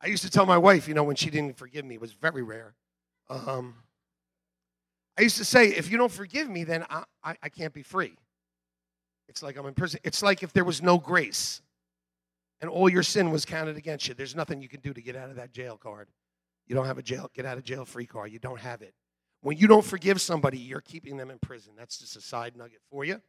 [0.00, 2.12] I used to tell my wife, you know, when she didn't forgive me, it was
[2.12, 2.74] very rare.
[3.30, 3.76] Um,
[5.16, 7.84] I used to say, if you don't forgive me, then I, I, I can't be
[7.84, 8.16] free.
[9.28, 10.00] It's like I'm in prison.
[10.02, 11.60] It's like if there was no grace
[12.62, 14.14] and all your sin was counted against you.
[14.14, 16.08] There's nothing you can do to get out of that jail card.
[16.68, 18.32] You don't have a jail, get out of jail free card.
[18.32, 18.94] You don't have it.
[19.42, 21.72] When you don't forgive somebody, you're keeping them in prison.
[21.76, 23.20] That's just a side nugget for you.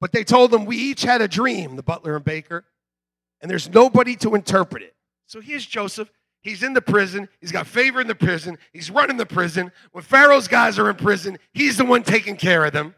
[0.00, 2.64] But they told them we each had a dream, the butler and baker,
[3.40, 4.94] and there's nobody to interpret it.
[5.26, 6.08] So here's Joseph.
[6.42, 7.28] He's in the prison.
[7.40, 8.56] He's got favor in the prison.
[8.72, 9.72] He's running the prison.
[9.90, 12.94] When Pharaoh's guys are in prison, he's the one taking care of them.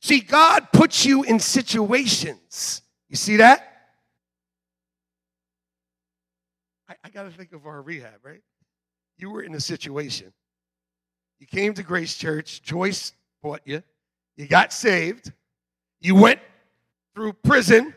[0.00, 2.80] See, God puts you in situations.
[3.10, 3.66] You see that?
[6.88, 8.40] I, I got to think of our rehab, right?
[9.18, 10.32] You were in a situation.
[11.40, 12.62] You came to Grace Church.
[12.62, 13.82] Joyce bought you.
[14.36, 15.32] You got saved.
[16.00, 16.38] You went
[17.14, 17.94] through prison.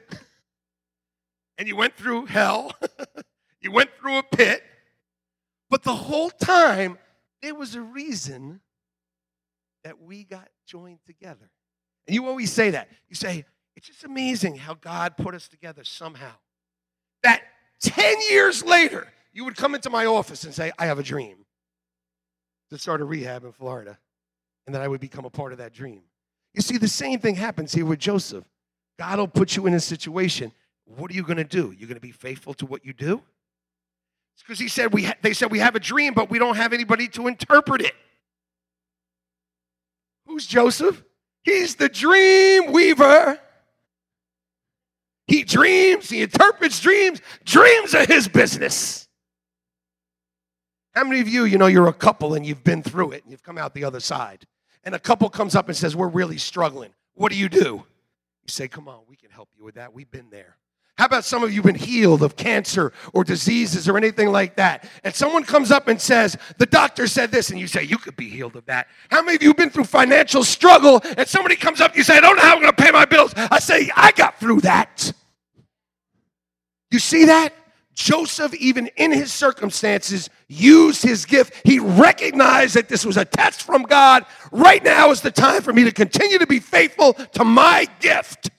[1.59, 2.73] And you went through hell.
[3.61, 4.63] you went through a pit.
[5.69, 6.97] But the whole time,
[7.43, 8.61] there was a reason
[9.83, 11.51] that we got joined together.
[12.07, 12.89] And you always say that.
[13.07, 16.33] You say, it's just amazing how God put us together somehow.
[17.23, 17.41] That
[17.81, 21.45] 10 years later, you would come into my office and say, I have a dream
[22.69, 23.97] to start a rehab in Florida.
[24.65, 26.03] And that I would become a part of that dream.
[26.53, 28.45] You see, the same thing happens here with Joseph.
[28.97, 30.53] God will put you in a situation.
[30.85, 31.73] What are you going to do?
[31.77, 33.21] You're going to be faithful to what you do?
[34.35, 36.55] It's because he said we ha- they said we have a dream, but we don't
[36.55, 37.93] have anybody to interpret it.
[40.25, 41.03] Who's Joseph?
[41.43, 43.39] He's the dream weaver.
[45.27, 47.21] He dreams, he interprets dreams.
[47.45, 49.07] Dreams are his business.
[50.93, 53.31] How many of you, you know, you're a couple and you've been through it and
[53.31, 54.45] you've come out the other side?
[54.83, 56.93] And a couple comes up and says, We're really struggling.
[57.15, 57.83] What do you do?
[58.43, 59.93] You say, Come on, we can help you with that.
[59.93, 60.57] We've been there.
[60.97, 64.87] How about some of you been healed of cancer or diseases or anything like that?
[65.03, 68.15] And someone comes up and says, The doctor said this, and you say, You could
[68.15, 68.87] be healed of that.
[69.09, 72.17] How many of you been through financial struggle and somebody comes up, and you say,
[72.17, 73.33] I don't know how I'm going to pay my bills?
[73.35, 75.11] I say, I got through that.
[76.91, 77.53] You see that?
[77.95, 81.53] Joseph, even in his circumstances, used his gift.
[81.63, 84.25] He recognized that this was a test from God.
[84.51, 88.51] Right now is the time for me to continue to be faithful to my gift.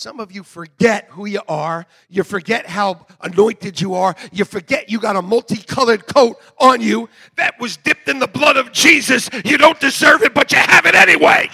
[0.00, 1.84] Some of you forget who you are.
[2.08, 4.16] You forget how anointed you are.
[4.32, 8.56] You forget you got a multicolored coat on you that was dipped in the blood
[8.56, 9.28] of Jesus.
[9.44, 11.50] You don't deserve it, but you have it anyway.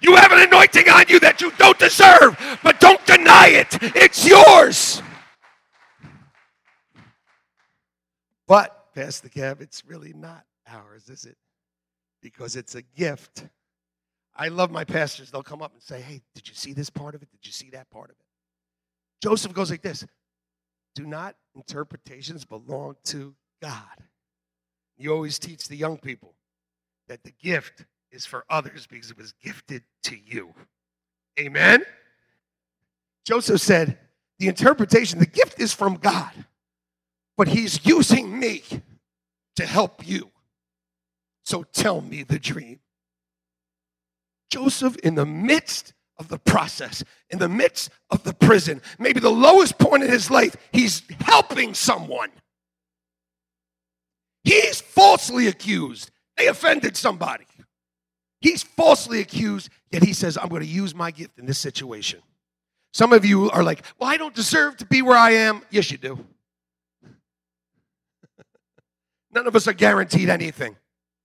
[0.00, 3.76] You have an anointing on you that you don't deserve, but don't deny it.
[3.96, 5.02] It's yours.
[8.46, 11.36] But, Pastor Kev, it's really not ours, is it?
[12.22, 13.48] Because it's a gift
[14.40, 15.30] I love my pastors.
[15.30, 17.30] They'll come up and say, Hey, did you see this part of it?
[17.30, 18.24] Did you see that part of it?
[19.22, 20.06] Joseph goes like this
[20.94, 23.84] Do not interpretations belong to God?
[24.96, 26.34] You always teach the young people
[27.06, 30.54] that the gift is for others because it was gifted to you.
[31.38, 31.84] Amen?
[33.26, 33.98] Joseph said,
[34.38, 36.32] The interpretation, the gift is from God,
[37.36, 38.62] but he's using me
[39.56, 40.30] to help you.
[41.44, 42.80] So tell me the dream.
[44.50, 49.30] Joseph, in the midst of the process, in the midst of the prison, maybe the
[49.30, 52.30] lowest point in his life, he's helping someone.
[54.44, 56.10] He's falsely accused.
[56.36, 57.44] They offended somebody.
[58.40, 62.20] He's falsely accused, yet he says, I'm going to use my gift in this situation.
[62.92, 65.62] Some of you are like, Well, I don't deserve to be where I am.
[65.70, 66.18] Yes, you do.
[69.32, 70.76] None of us are guaranteed anything.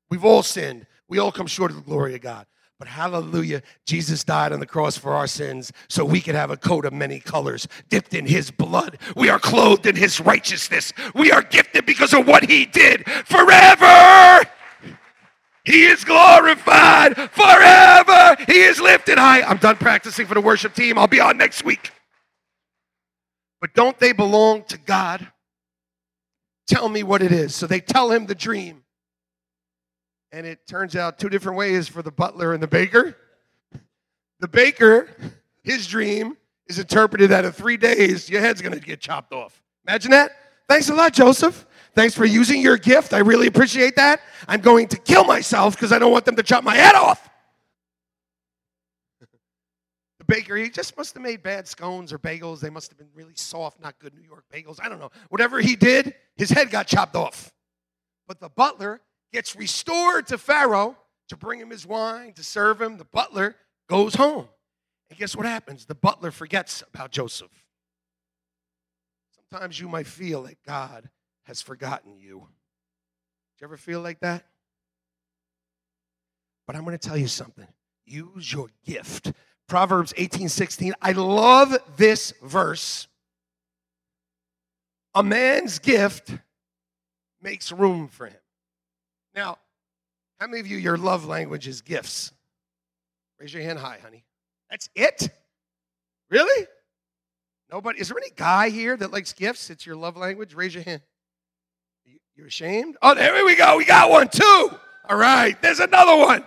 [0.09, 0.85] We've all sinned.
[1.07, 2.45] We all come short of the glory of God.
[2.77, 6.57] But hallelujah, Jesus died on the cross for our sins so we could have a
[6.57, 8.97] coat of many colors dipped in his blood.
[9.15, 10.91] We are clothed in his righteousness.
[11.13, 14.49] We are gifted because of what he did forever.
[15.63, 18.35] He is glorified forever.
[18.45, 19.41] He is lifted high.
[19.41, 20.97] I'm done practicing for the worship team.
[20.97, 21.91] I'll be on next week.
[23.61, 25.31] But don't they belong to God?
[26.67, 27.55] Tell me what it is.
[27.55, 28.84] So they tell him the dream.
[30.35, 33.15] And it turns out two different ways for the butler and the baker.
[34.41, 35.07] The baker,
[35.63, 36.35] his dream
[36.67, 39.63] is interpreted that in three days, your head's gonna get chopped off.
[39.87, 40.31] Imagine that.
[40.67, 41.65] Thanks a lot, Joseph.
[41.93, 43.13] Thanks for using your gift.
[43.13, 44.19] I really appreciate that.
[44.45, 47.29] I'm going to kill myself because I don't want them to chop my head off.
[49.21, 52.59] the baker, he just must have made bad scones or bagels.
[52.59, 54.81] They must have been really soft, not good New York bagels.
[54.83, 55.11] I don't know.
[55.29, 57.53] Whatever he did, his head got chopped off.
[58.27, 58.99] But the butler
[59.31, 60.97] gets restored to Pharaoh
[61.29, 62.97] to bring him his wine, to serve him.
[62.97, 63.55] The butler
[63.89, 64.47] goes home.
[65.09, 65.85] And guess what happens?
[65.85, 67.51] The butler forgets about Joseph.
[69.49, 71.09] Sometimes you might feel that God
[71.43, 72.39] has forgotten you.
[72.39, 74.45] Did you ever feel like that?
[76.67, 77.67] But I'm going to tell you something.
[78.05, 79.31] Use your gift.
[79.67, 80.93] Proverbs 18 16.
[81.01, 83.07] I love this verse.
[85.13, 86.35] A man's gift
[87.41, 88.35] makes room for him.
[89.35, 89.57] Now,
[90.39, 92.31] how many of you, your love language is gifts?
[93.39, 94.23] Raise your hand high, honey.
[94.69, 95.29] That's it?
[96.29, 96.67] Really?
[97.71, 97.99] Nobody?
[97.99, 99.69] Is there any guy here that likes gifts?
[99.69, 100.53] It's your love language?
[100.53, 101.01] Raise your hand.
[102.35, 102.97] You're ashamed?
[103.01, 103.77] Oh, there we go.
[103.77, 104.69] We got one too.
[105.09, 106.43] All right, there's another one.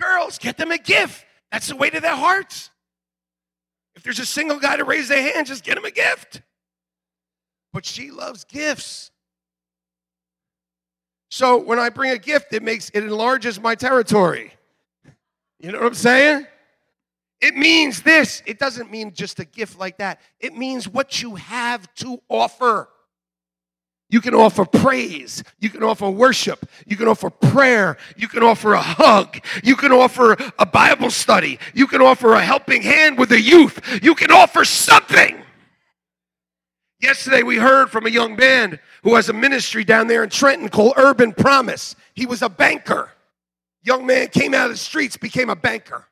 [0.00, 1.24] Girls, get them a gift.
[1.52, 2.70] That's the way to their hearts.
[3.94, 6.42] If there's a single guy to raise their hand, just get him a gift.
[7.72, 9.09] But she loves gifts.
[11.30, 14.52] So when I bring a gift, it makes it enlarges my territory.
[15.60, 16.46] You know what I'm saying?
[17.40, 18.42] It means this.
[18.46, 20.20] It doesn't mean just a gift like that.
[20.40, 22.88] It means what you have to offer.
[24.10, 25.44] You can offer praise.
[25.60, 26.68] You can offer worship.
[26.84, 27.96] You can offer prayer.
[28.16, 29.38] You can offer a hug.
[29.62, 31.60] You can offer a Bible study.
[31.74, 34.00] You can offer a helping hand with the youth.
[34.02, 35.40] You can offer something.
[37.00, 40.68] Yesterday, we heard from a young man who has a ministry down there in Trenton
[40.68, 41.96] called Urban Promise.
[42.14, 43.10] He was a banker.
[43.82, 46.04] Young man came out of the streets, became a banker.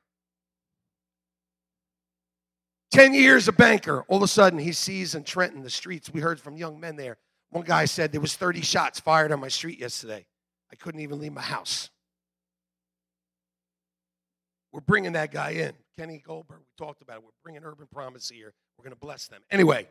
[2.93, 4.03] 10 years a banker.
[4.09, 6.11] All of a sudden, he sees in Trenton the streets.
[6.11, 7.19] We heard from young men there
[7.51, 10.27] one guy said there was 30 shots fired on my street yesterday.
[10.71, 11.89] I couldn't even leave my house.
[14.73, 15.73] We're bringing that guy in.
[15.97, 17.23] Kenny Goldberg, we talked about it.
[17.25, 18.53] We're bringing Urban Promise here.
[18.77, 19.41] We're going to bless them.
[19.51, 19.89] Anyway,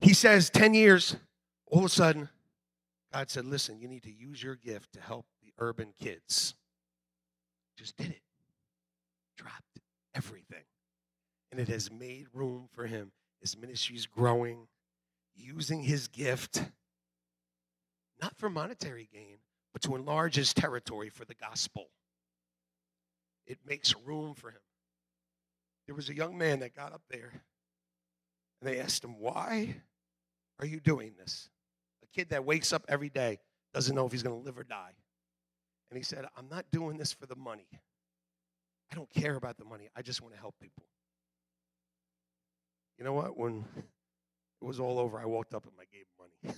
[0.00, 1.16] he says 10 years,
[1.66, 2.28] all of a sudden,
[3.12, 6.54] God said, listen, you need to use your gift to help the urban kids.
[7.78, 8.22] Just did it.
[9.36, 9.80] Dropped
[10.14, 10.64] everything.
[11.50, 13.12] And it has made room for him.
[13.40, 14.66] His ministry's growing,
[15.34, 16.62] using his gift
[18.20, 19.38] not for monetary gain,
[19.72, 21.88] but to enlarge his territory for the gospel.
[23.46, 24.60] It makes room for him.
[25.86, 27.32] There was a young man that got up there
[28.60, 29.76] and they asked him, Why
[30.58, 31.50] are you doing this?
[32.14, 33.38] Kid that wakes up every day
[33.72, 34.92] doesn't know if he's going to live or die.
[35.90, 37.68] And he said, I'm not doing this for the money.
[38.90, 39.88] I don't care about the money.
[39.96, 40.84] I just want to help people.
[42.98, 43.36] You know what?
[43.36, 46.56] When it was all over, I walked up and I gave him money.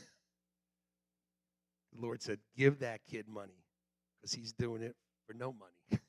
[1.94, 3.64] The Lord said, Give that kid money
[4.20, 4.94] because he's doing it
[5.26, 6.02] for no money.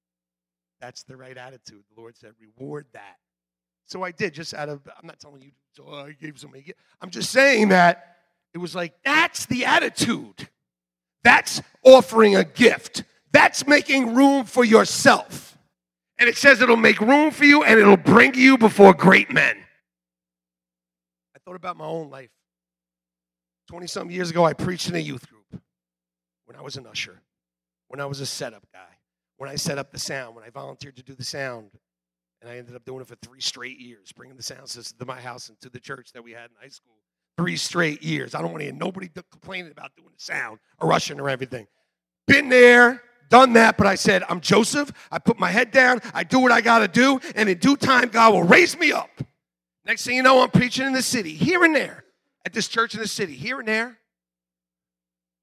[0.80, 1.84] That's the right attitude.
[1.94, 3.16] The Lord said, Reward that.
[3.86, 6.72] So I did, just out of, I'm not telling you, oh, so I gave somebody,
[7.00, 8.15] I'm just saying that
[8.56, 10.48] it was like, that's the attitude.
[11.22, 13.04] That's offering a gift.
[13.30, 15.58] That's making room for yourself.
[16.16, 19.58] And it says it'll make room for you and it'll bring you before great men.
[21.34, 22.30] I thought about my own life.
[23.68, 25.62] 20 something years ago, I preached in a youth group
[26.46, 27.20] when I was an usher,
[27.88, 28.96] when I was a setup guy,
[29.36, 31.72] when I set up the sound, when I volunteered to do the sound.
[32.40, 35.04] And I ended up doing it for three straight years, bringing the sound system to
[35.04, 36.96] my house and to the church that we had in high school.
[37.36, 38.34] Three straight years.
[38.34, 41.66] I don't want to hear nobody complaining about doing the sound or rushing or everything.
[42.26, 44.90] Been there, done that, but I said, I'm Joseph.
[45.10, 46.00] I put my head down.
[46.14, 47.20] I do what I got to do.
[47.34, 49.10] And in due time, God will raise me up.
[49.84, 52.04] Next thing you know, I'm preaching in the city, here and there
[52.44, 53.98] at this church in the city, here and there.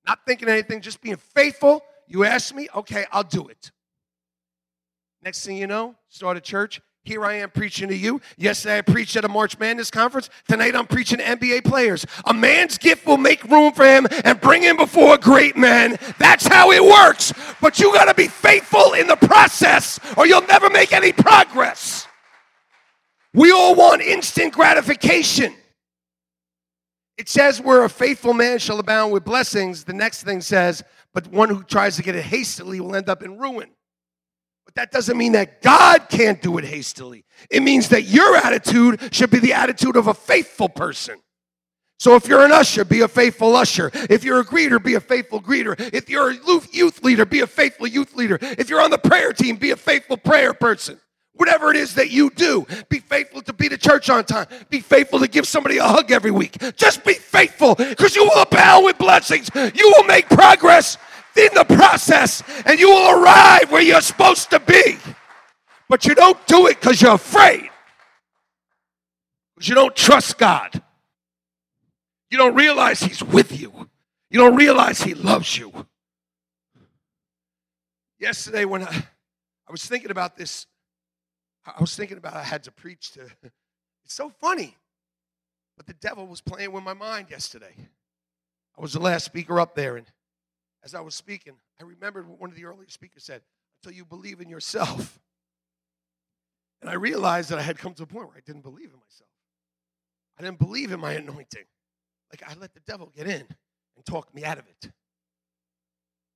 [0.06, 1.82] Not thinking anything, just being faithful.
[2.08, 3.72] You ask me, okay, I'll do it.
[5.22, 6.82] Next thing you know, start a church.
[7.06, 8.22] Here I am preaching to you.
[8.38, 10.30] Yesterday I preached at a March Madness conference.
[10.48, 12.06] Tonight I'm preaching to NBA players.
[12.26, 15.98] A man's gift will make room for him and bring him before a great men.
[16.18, 17.34] That's how it works.
[17.60, 22.08] But you got to be faithful in the process or you'll never make any progress.
[23.34, 25.56] We all want instant gratification.
[27.18, 29.84] It says, where a faithful man shall abound with blessings.
[29.84, 30.84] The next thing says,
[31.14, 33.72] but one who tries to get it hastily will end up in ruin.
[34.76, 37.26] But that doesn't mean that God can't do it hastily.
[37.50, 41.20] It means that your attitude should be the attitude of a faithful person.
[42.00, 43.90] So if you're an usher, be a faithful usher.
[44.10, 45.80] If you're a greeter, be a faithful greeter.
[45.94, 46.36] If you're a
[46.72, 48.38] youth leader, be a faithful youth leader.
[48.42, 51.00] If you're on the prayer team, be a faithful prayer person.
[51.36, 54.46] Whatever it is that you do, be faithful to be to church on time.
[54.70, 56.58] Be faithful to give somebody a hug every week.
[56.76, 59.50] Just be faithful because you will abound with blessings.
[59.56, 60.98] You will make progress
[61.36, 64.98] in the process and you will arrive where you're supposed to be.
[65.90, 67.70] But you don't do it because you're afraid,
[69.54, 70.82] because you don't trust God.
[72.32, 73.90] You don't realize He's with you,
[74.30, 75.72] you don't realize He loves you.
[78.18, 79.06] Yesterday, when I,
[79.68, 80.66] I was thinking about this,
[81.66, 83.28] I was thinking about I had to preach to.
[84.06, 84.76] It's so funny.
[85.78, 87.74] But the devil was playing with my mind yesterday.
[88.78, 90.06] I was the last speaker up there, and
[90.84, 93.42] as I was speaking, I remembered what one of the earlier speakers said
[93.82, 95.20] until you believe in yourself.
[96.82, 99.00] And I realized that I had come to a point where I didn't believe in
[99.00, 99.30] myself.
[100.38, 101.64] I didn't believe in my anointing.
[102.32, 103.46] Like I let the devil get in
[103.96, 104.92] and talk me out of it.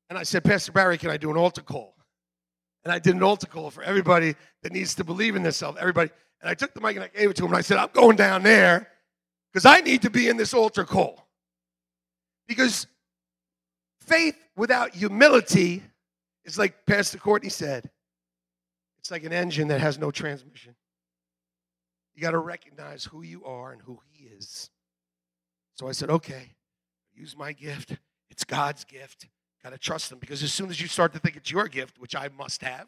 [0.10, 1.96] And I said, Pastor Barry, can I do an altar call?
[2.86, 5.78] And I did an altar call for everybody that needs to believe in themselves.
[5.82, 6.12] Everybody.
[6.42, 7.50] And I took the mic and I gave it to him.
[7.50, 8.88] And I said, I'm going down there
[9.52, 11.28] because I need to be in this altar call.
[12.48, 12.88] Because
[14.08, 15.84] Faith without humility
[16.46, 17.90] is like Pastor Courtney said,
[19.00, 20.76] it's like an engine that has no transmission.
[22.16, 24.70] You got to recognize who you are and who He is.
[25.76, 26.54] So I said, okay,
[27.14, 27.98] use my gift.
[28.30, 29.28] It's God's gift.
[29.62, 32.00] Got to trust Him because as soon as you start to think it's your gift,
[32.00, 32.88] which I must have,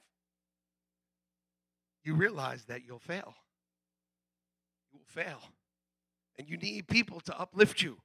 [2.04, 3.36] you realize that you'll fail.
[4.92, 5.42] You will fail.
[6.38, 7.98] And you need people to uplift you.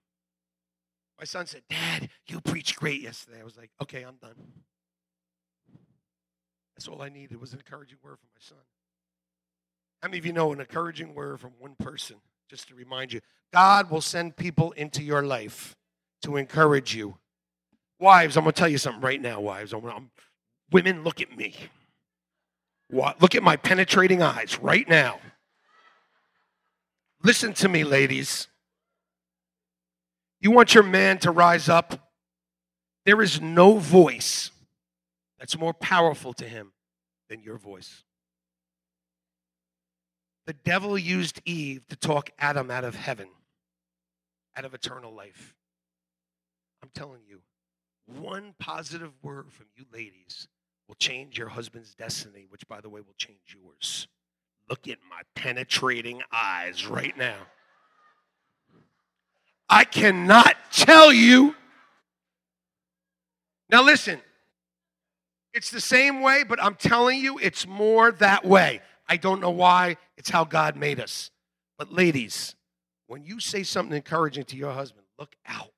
[1.18, 3.40] My son said, Dad, you preached great yesterday.
[3.40, 4.34] I was like, okay, I'm done.
[6.74, 8.58] That's all I needed was an encouraging word from my son.
[10.02, 12.16] How many of you know an encouraging word from one person?
[12.50, 13.20] Just to remind you,
[13.52, 15.76] God will send people into your life
[16.22, 17.16] to encourage you.
[18.00, 19.72] Wives, I'm going to tell you something right now, wives.
[19.72, 20.10] I'm, I'm,
[20.70, 21.54] women, look at me.
[22.90, 23.22] What?
[23.22, 25.20] Look at my penetrating eyes right now.
[27.22, 28.48] Listen to me, ladies.
[30.44, 32.10] You want your man to rise up?
[33.06, 34.50] There is no voice
[35.38, 36.72] that's more powerful to him
[37.30, 38.04] than your voice.
[40.46, 43.28] The devil used Eve to talk Adam out of heaven,
[44.54, 45.54] out of eternal life.
[46.82, 47.40] I'm telling you,
[48.04, 50.46] one positive word from you ladies
[50.88, 54.08] will change your husband's destiny, which, by the way, will change yours.
[54.68, 57.46] Look at my penetrating eyes right now.
[59.68, 61.54] I cannot tell you.
[63.70, 64.20] Now, listen,
[65.52, 68.80] it's the same way, but I'm telling you, it's more that way.
[69.08, 69.96] I don't know why.
[70.16, 71.30] It's how God made us.
[71.78, 72.54] But, ladies,
[73.06, 75.70] when you say something encouraging to your husband, look out.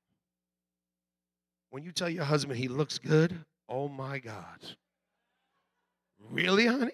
[1.71, 4.61] When you tell your husband he looks good, oh my God.
[6.31, 6.93] Really, honey?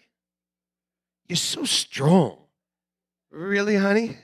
[1.29, 2.39] You're so strong.
[3.31, 4.19] Really, honey?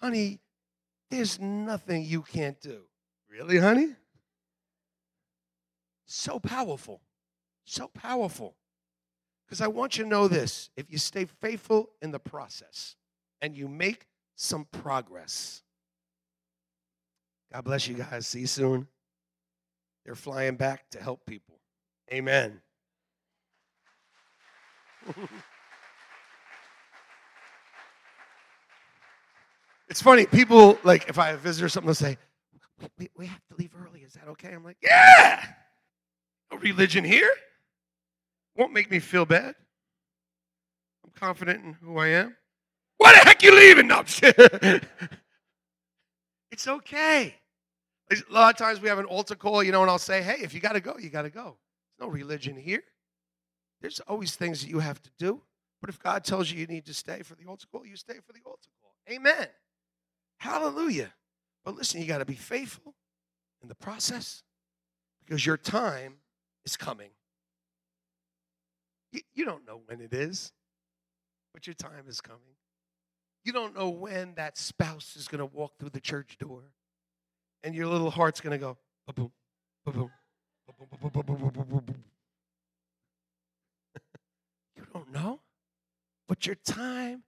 [0.00, 0.38] Honey,
[1.10, 2.82] there's nothing you can't do.
[3.30, 3.94] Really, honey?
[6.06, 7.00] So powerful.
[7.64, 8.56] So powerful.
[9.46, 12.96] Because I want you to know this if you stay faithful in the process
[13.40, 15.62] and you make some progress,
[17.52, 18.26] God bless you guys.
[18.26, 18.88] See you soon.
[20.04, 21.60] They're flying back to help people.
[22.12, 22.60] Amen.
[29.88, 32.18] It's funny, people like if I have a visitor or something, they'll say,
[32.98, 34.00] we, we have to leave early.
[34.00, 34.52] Is that okay?
[34.52, 35.44] I'm like, yeah.
[36.50, 37.30] No religion here.
[38.56, 39.54] Won't make me feel bad.
[41.04, 42.36] I'm confident in who I am.
[42.98, 43.86] Why the heck you leaving?
[43.88, 44.00] No,
[46.50, 47.34] it's okay.
[48.10, 50.36] A lot of times we have an altar call, you know, and I'll say, hey,
[50.40, 51.56] if you got to go, you got to go.
[51.98, 52.82] There's no religion here.
[53.80, 55.42] There's always things that you have to do.
[55.80, 58.14] But if God tells you you need to stay for the altar call, you stay
[58.26, 58.94] for the altar call.
[59.14, 59.48] Amen.
[60.38, 61.12] Hallelujah.
[61.64, 62.94] But listen, you got to be faithful
[63.62, 64.42] in the process
[65.24, 66.16] because your time
[66.64, 67.10] is coming.
[69.12, 70.52] You, you don't know when it is,
[71.52, 72.40] but your time is coming.
[73.44, 76.62] You don't know when that spouse is going to walk through the church door
[77.62, 78.76] and your little heart's going to go,
[79.14, 79.32] boom,
[79.84, 80.10] boom, boom,
[84.76, 85.40] You don't know,
[86.28, 87.22] but your time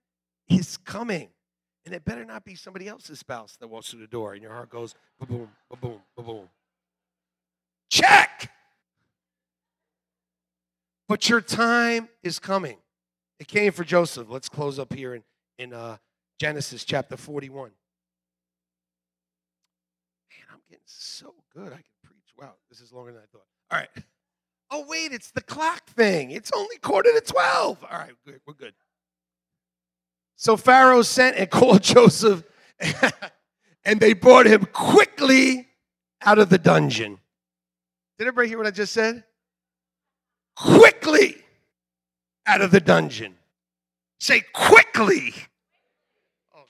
[0.49, 1.29] is coming.
[1.89, 4.53] And it better not be somebody else's spouse that walks through the door and your
[4.53, 4.93] heart goes,
[5.27, 5.49] boom,
[5.81, 6.47] boom, boom.
[7.89, 8.51] Check!
[11.07, 12.77] But your time is coming.
[13.39, 14.27] It came for Joseph.
[14.29, 15.23] Let's close up here in,
[15.57, 15.97] in uh,
[16.39, 17.71] Genesis chapter 41.
[17.71, 17.71] Man,
[20.53, 21.69] I'm getting so good.
[21.69, 22.35] I can preach.
[22.39, 23.47] Wow, this is longer than I thought.
[23.71, 23.89] All right.
[24.69, 26.29] Oh, wait, it's the clock thing.
[26.29, 27.83] It's only quarter to 12.
[27.83, 28.41] All right, good.
[28.45, 28.75] We're good.
[30.39, 32.43] So Pharaoh sent and called Joseph,
[33.85, 35.67] and they brought him quickly
[36.21, 37.19] out of the dungeon.
[38.17, 39.23] Did everybody hear what I just said?
[40.59, 41.37] quickly
[42.45, 43.35] out of the dungeon.
[44.19, 45.33] Say quickly.
[46.53, 46.65] Oh.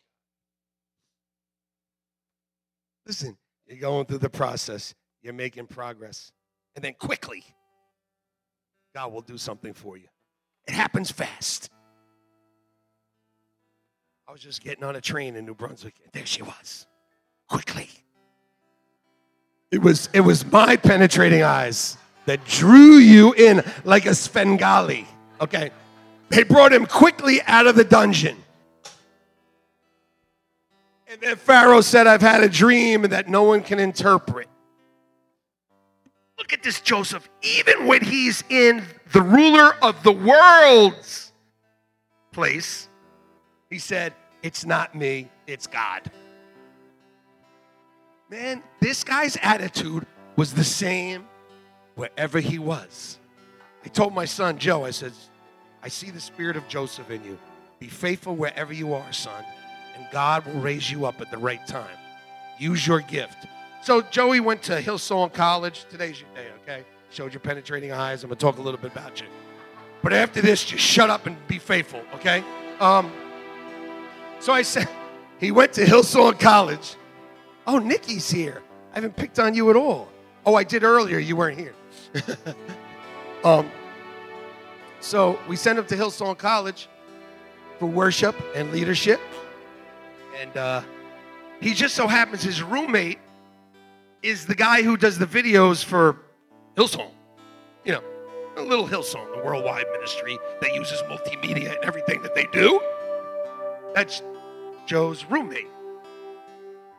[3.06, 4.94] Listen, you're going through the process,
[5.24, 6.32] you're making progress,
[6.76, 7.44] and then quickly,
[8.94, 10.08] God will do something for you.
[10.68, 11.72] It happens fast.
[14.30, 16.86] I was just getting on a train in New Brunswick, and there she was.
[17.48, 17.90] Quickly.
[19.72, 25.08] It was it was my penetrating eyes that drew you in like a Svengali.
[25.42, 25.72] Okay.
[26.30, 28.38] They brought him quickly out of the dungeon.
[31.08, 34.48] And then Pharaoh said, I've had a dream that no one can interpret.
[36.38, 37.28] Look at this, Joseph.
[37.42, 41.34] Even when he's in the ruler of the world's
[42.32, 42.90] place,
[43.72, 46.10] he said, It's not me, it's God.
[48.30, 51.28] Man, this guy's attitude was the same
[51.96, 53.18] wherever he was.
[53.84, 55.14] I told my son, Joe, I said,
[55.82, 57.38] I see the spirit of Joseph in you.
[57.80, 59.44] Be faithful wherever you are, son,
[59.96, 61.98] and God will raise you up at the right time.
[62.58, 63.48] Use your gift.
[63.82, 65.86] So Joey went to Hillsong College.
[65.90, 66.86] Today's your day, okay?
[67.10, 68.24] Showed your penetrating eyes.
[68.24, 69.28] I'm gonna talk a little bit about you.
[70.02, 72.44] But after this, just shut up and be faithful, okay?
[72.80, 73.12] Um,
[74.40, 74.88] so I said,
[75.40, 76.96] he went to Hillsong College.
[77.68, 78.62] Oh, Nikki's here.
[78.92, 80.10] I haven't picked on you at all.
[80.46, 81.20] Oh, I did earlier.
[81.20, 81.76] You weren't here.
[83.44, 83.70] um,
[85.00, 86.88] so we sent him to Hillsong College
[87.78, 89.20] for worship and leadership.
[90.40, 90.82] And uh,
[91.62, 93.20] he just so happens his roommate
[94.22, 96.18] is the guy who does the videos for
[96.76, 97.12] Hillsong.
[97.86, 98.04] You know,
[98.58, 102.82] a little Hillsong, the worldwide ministry that uses multimedia and everything that they do.
[103.94, 104.22] That's
[104.86, 105.68] Joe's roommate.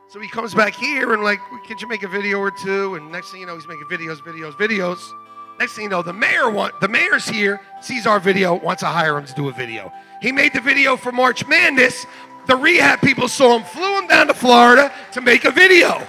[0.09, 2.95] So he comes back here and like, could you make a video or two?
[2.95, 4.99] And next thing you know, he's making videos, videos, videos.
[5.59, 8.87] Next thing you know, the mayor want the mayor's here, sees our video, wants to
[8.87, 9.91] hire him to do a video.
[10.21, 12.05] He made the video for March Madness.
[12.47, 16.05] The rehab people saw him, flew him down to Florida to make a video.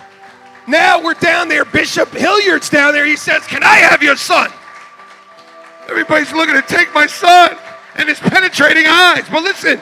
[0.67, 1.65] Now we're down there.
[1.65, 3.05] Bishop Hilliard's down there.
[3.05, 4.51] He says, Can I have your son?
[5.89, 7.57] Everybody's looking to take my son
[7.97, 9.29] and his penetrating eyes.
[9.31, 9.81] But listen,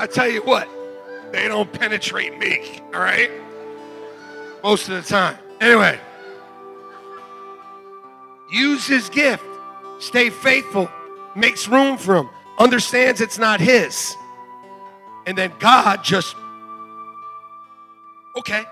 [0.00, 0.66] I tell you what,
[1.30, 3.30] they don't penetrate me, all right?
[4.62, 5.36] Most of the time.
[5.60, 6.00] Anyway,
[8.50, 9.44] use his gift,
[9.98, 10.90] stay faithful,
[11.36, 14.16] makes room for him, understands it's not his.
[15.26, 16.34] And then God just,
[18.38, 18.64] okay.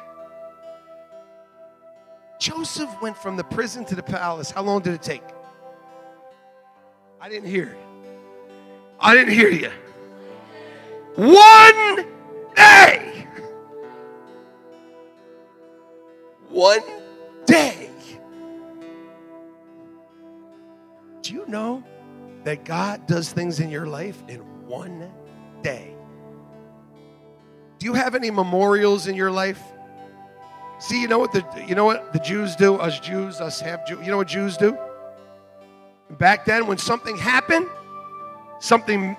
[2.40, 4.50] Joseph went from the prison to the palace.
[4.50, 5.22] How long did it take?
[7.20, 7.76] I didn't hear.
[8.98, 9.70] I didn't hear you.
[11.18, 12.06] One
[12.54, 13.26] day.
[16.48, 16.80] One
[17.44, 17.90] day.
[21.22, 21.82] Do you know
[22.44, 25.10] that God does things in your life in one
[25.62, 25.96] day?
[27.80, 29.60] Do you have any memorials in your life?
[30.78, 32.76] See, you know what the you know what the Jews do?
[32.76, 33.98] Us Jews, us have Jews.
[34.04, 34.78] You know what Jews do?
[36.10, 37.66] Back then, when something happened,
[38.60, 39.16] something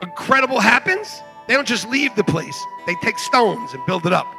[0.00, 4.32] incredible happens, they don't just leave the place, they take stones and build it up.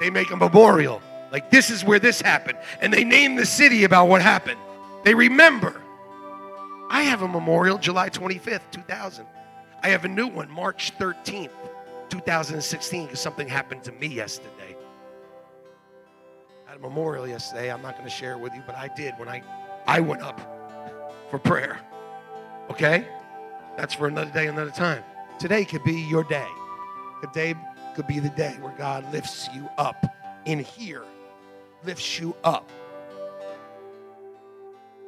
[0.00, 1.00] They make a memorial.
[1.30, 2.58] Like, this is where this happened.
[2.80, 4.58] And they name the city about what happened.
[5.04, 5.80] They remember.
[6.90, 9.24] I have a memorial July 25th, 2000.
[9.84, 11.52] I have a new one March 13th,
[12.08, 14.76] 2016, because something happened to me yesterday.
[16.66, 17.70] I had a memorial yesterday.
[17.70, 19.40] I'm not going to share it with you, but I did when I,
[19.86, 20.40] I went up
[21.30, 21.78] for prayer.
[22.70, 23.06] Okay?
[23.76, 25.04] That's for another day, another time.
[25.38, 26.48] Today could be your day.
[27.20, 27.54] Today
[27.94, 30.06] could be the day where God lifts you up
[30.44, 31.04] in here,
[31.84, 32.70] lifts you up.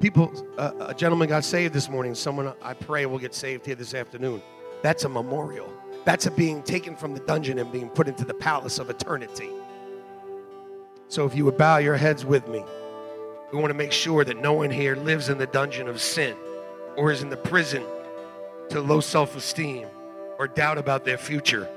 [0.00, 2.14] People, uh, a gentleman got saved this morning.
[2.14, 4.42] Someone I pray will get saved here this afternoon.
[4.82, 5.72] That's a memorial.
[6.04, 9.50] That's a being taken from the dungeon and being put into the palace of eternity.
[11.08, 12.62] So if you would bow your heads with me,
[13.52, 16.36] we want to make sure that no one here lives in the dungeon of sin
[16.96, 17.84] or is in the prison
[18.70, 19.86] to low self esteem
[20.38, 21.68] or doubt about their future.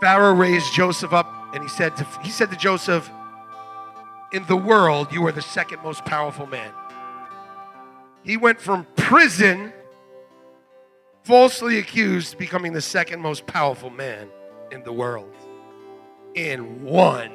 [0.00, 3.10] Pharaoh raised Joseph up and he said to, he said to Joseph,
[4.32, 6.72] In the world, you are the second most powerful man.
[8.22, 9.72] He went from prison,
[11.22, 14.28] falsely accused, becoming the second most powerful man
[14.70, 15.32] in the world
[16.36, 17.32] in one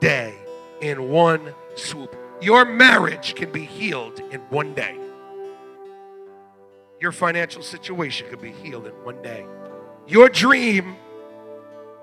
[0.00, 0.34] day,
[0.82, 2.14] in one swoop.
[2.42, 4.98] Your marriage can be healed in one day.
[7.00, 9.46] Your financial situation could be healed in one day.
[10.06, 10.96] Your dream,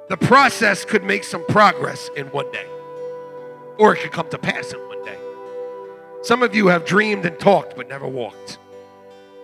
[0.07, 2.67] the process could make some progress in one day,
[3.77, 5.17] or it could come to pass in one day.
[6.21, 8.57] Some of you have dreamed and talked but never walked.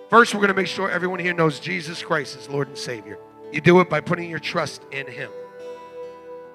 [0.09, 3.17] First, we're going to make sure everyone here knows Jesus Christ is Lord and Savior.
[3.51, 5.31] You do it by putting your trust in Him,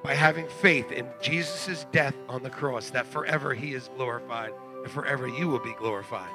[0.02, 4.90] by having faith in Jesus' death on the cross, that forever He is glorified and
[4.90, 6.30] forever you will be glorified.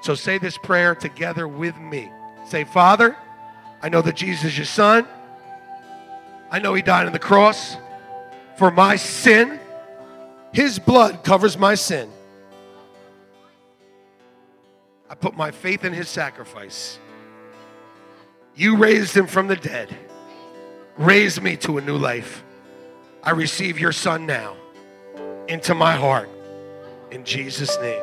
[0.00, 2.10] So say this prayer together with me.
[2.46, 3.16] Say, Father,
[3.82, 5.06] I know that Jesus is your son.
[6.50, 7.76] I know he died on the cross
[8.56, 9.60] for my sin.
[10.52, 12.10] His blood covers my sin.
[15.08, 16.98] I put my faith in his sacrifice.
[18.54, 19.96] You raised him from the dead.
[20.96, 22.42] Raise me to a new life.
[23.22, 24.56] I receive your son now
[25.48, 26.28] into my heart.
[27.10, 28.02] In Jesus' name,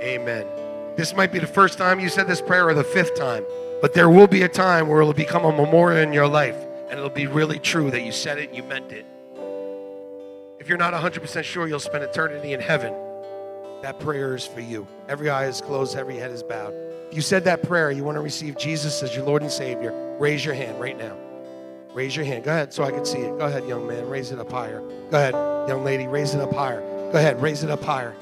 [0.00, 0.61] amen.
[0.96, 3.44] This might be the first time you said this prayer or the fifth time,
[3.80, 6.56] but there will be a time where it'll become a memorial in your life
[6.90, 9.06] and it'll be really true that you said it you meant it.
[10.60, 12.92] If you're not 100% sure you'll spend eternity in heaven,
[13.82, 14.86] that prayer is for you.
[15.08, 16.74] Every eye is closed, every head is bowed.
[17.08, 19.92] If you said that prayer, you want to receive Jesus as your Lord and Savior,
[20.18, 21.16] raise your hand right now.
[21.94, 22.44] Raise your hand.
[22.44, 23.38] Go ahead so I can see it.
[23.38, 24.08] Go ahead, young man.
[24.08, 24.80] Raise it up higher.
[25.10, 25.34] Go ahead,
[25.68, 26.06] young lady.
[26.06, 26.80] Raise it up higher.
[27.12, 27.40] Go ahead.
[27.42, 28.14] Raise it up higher.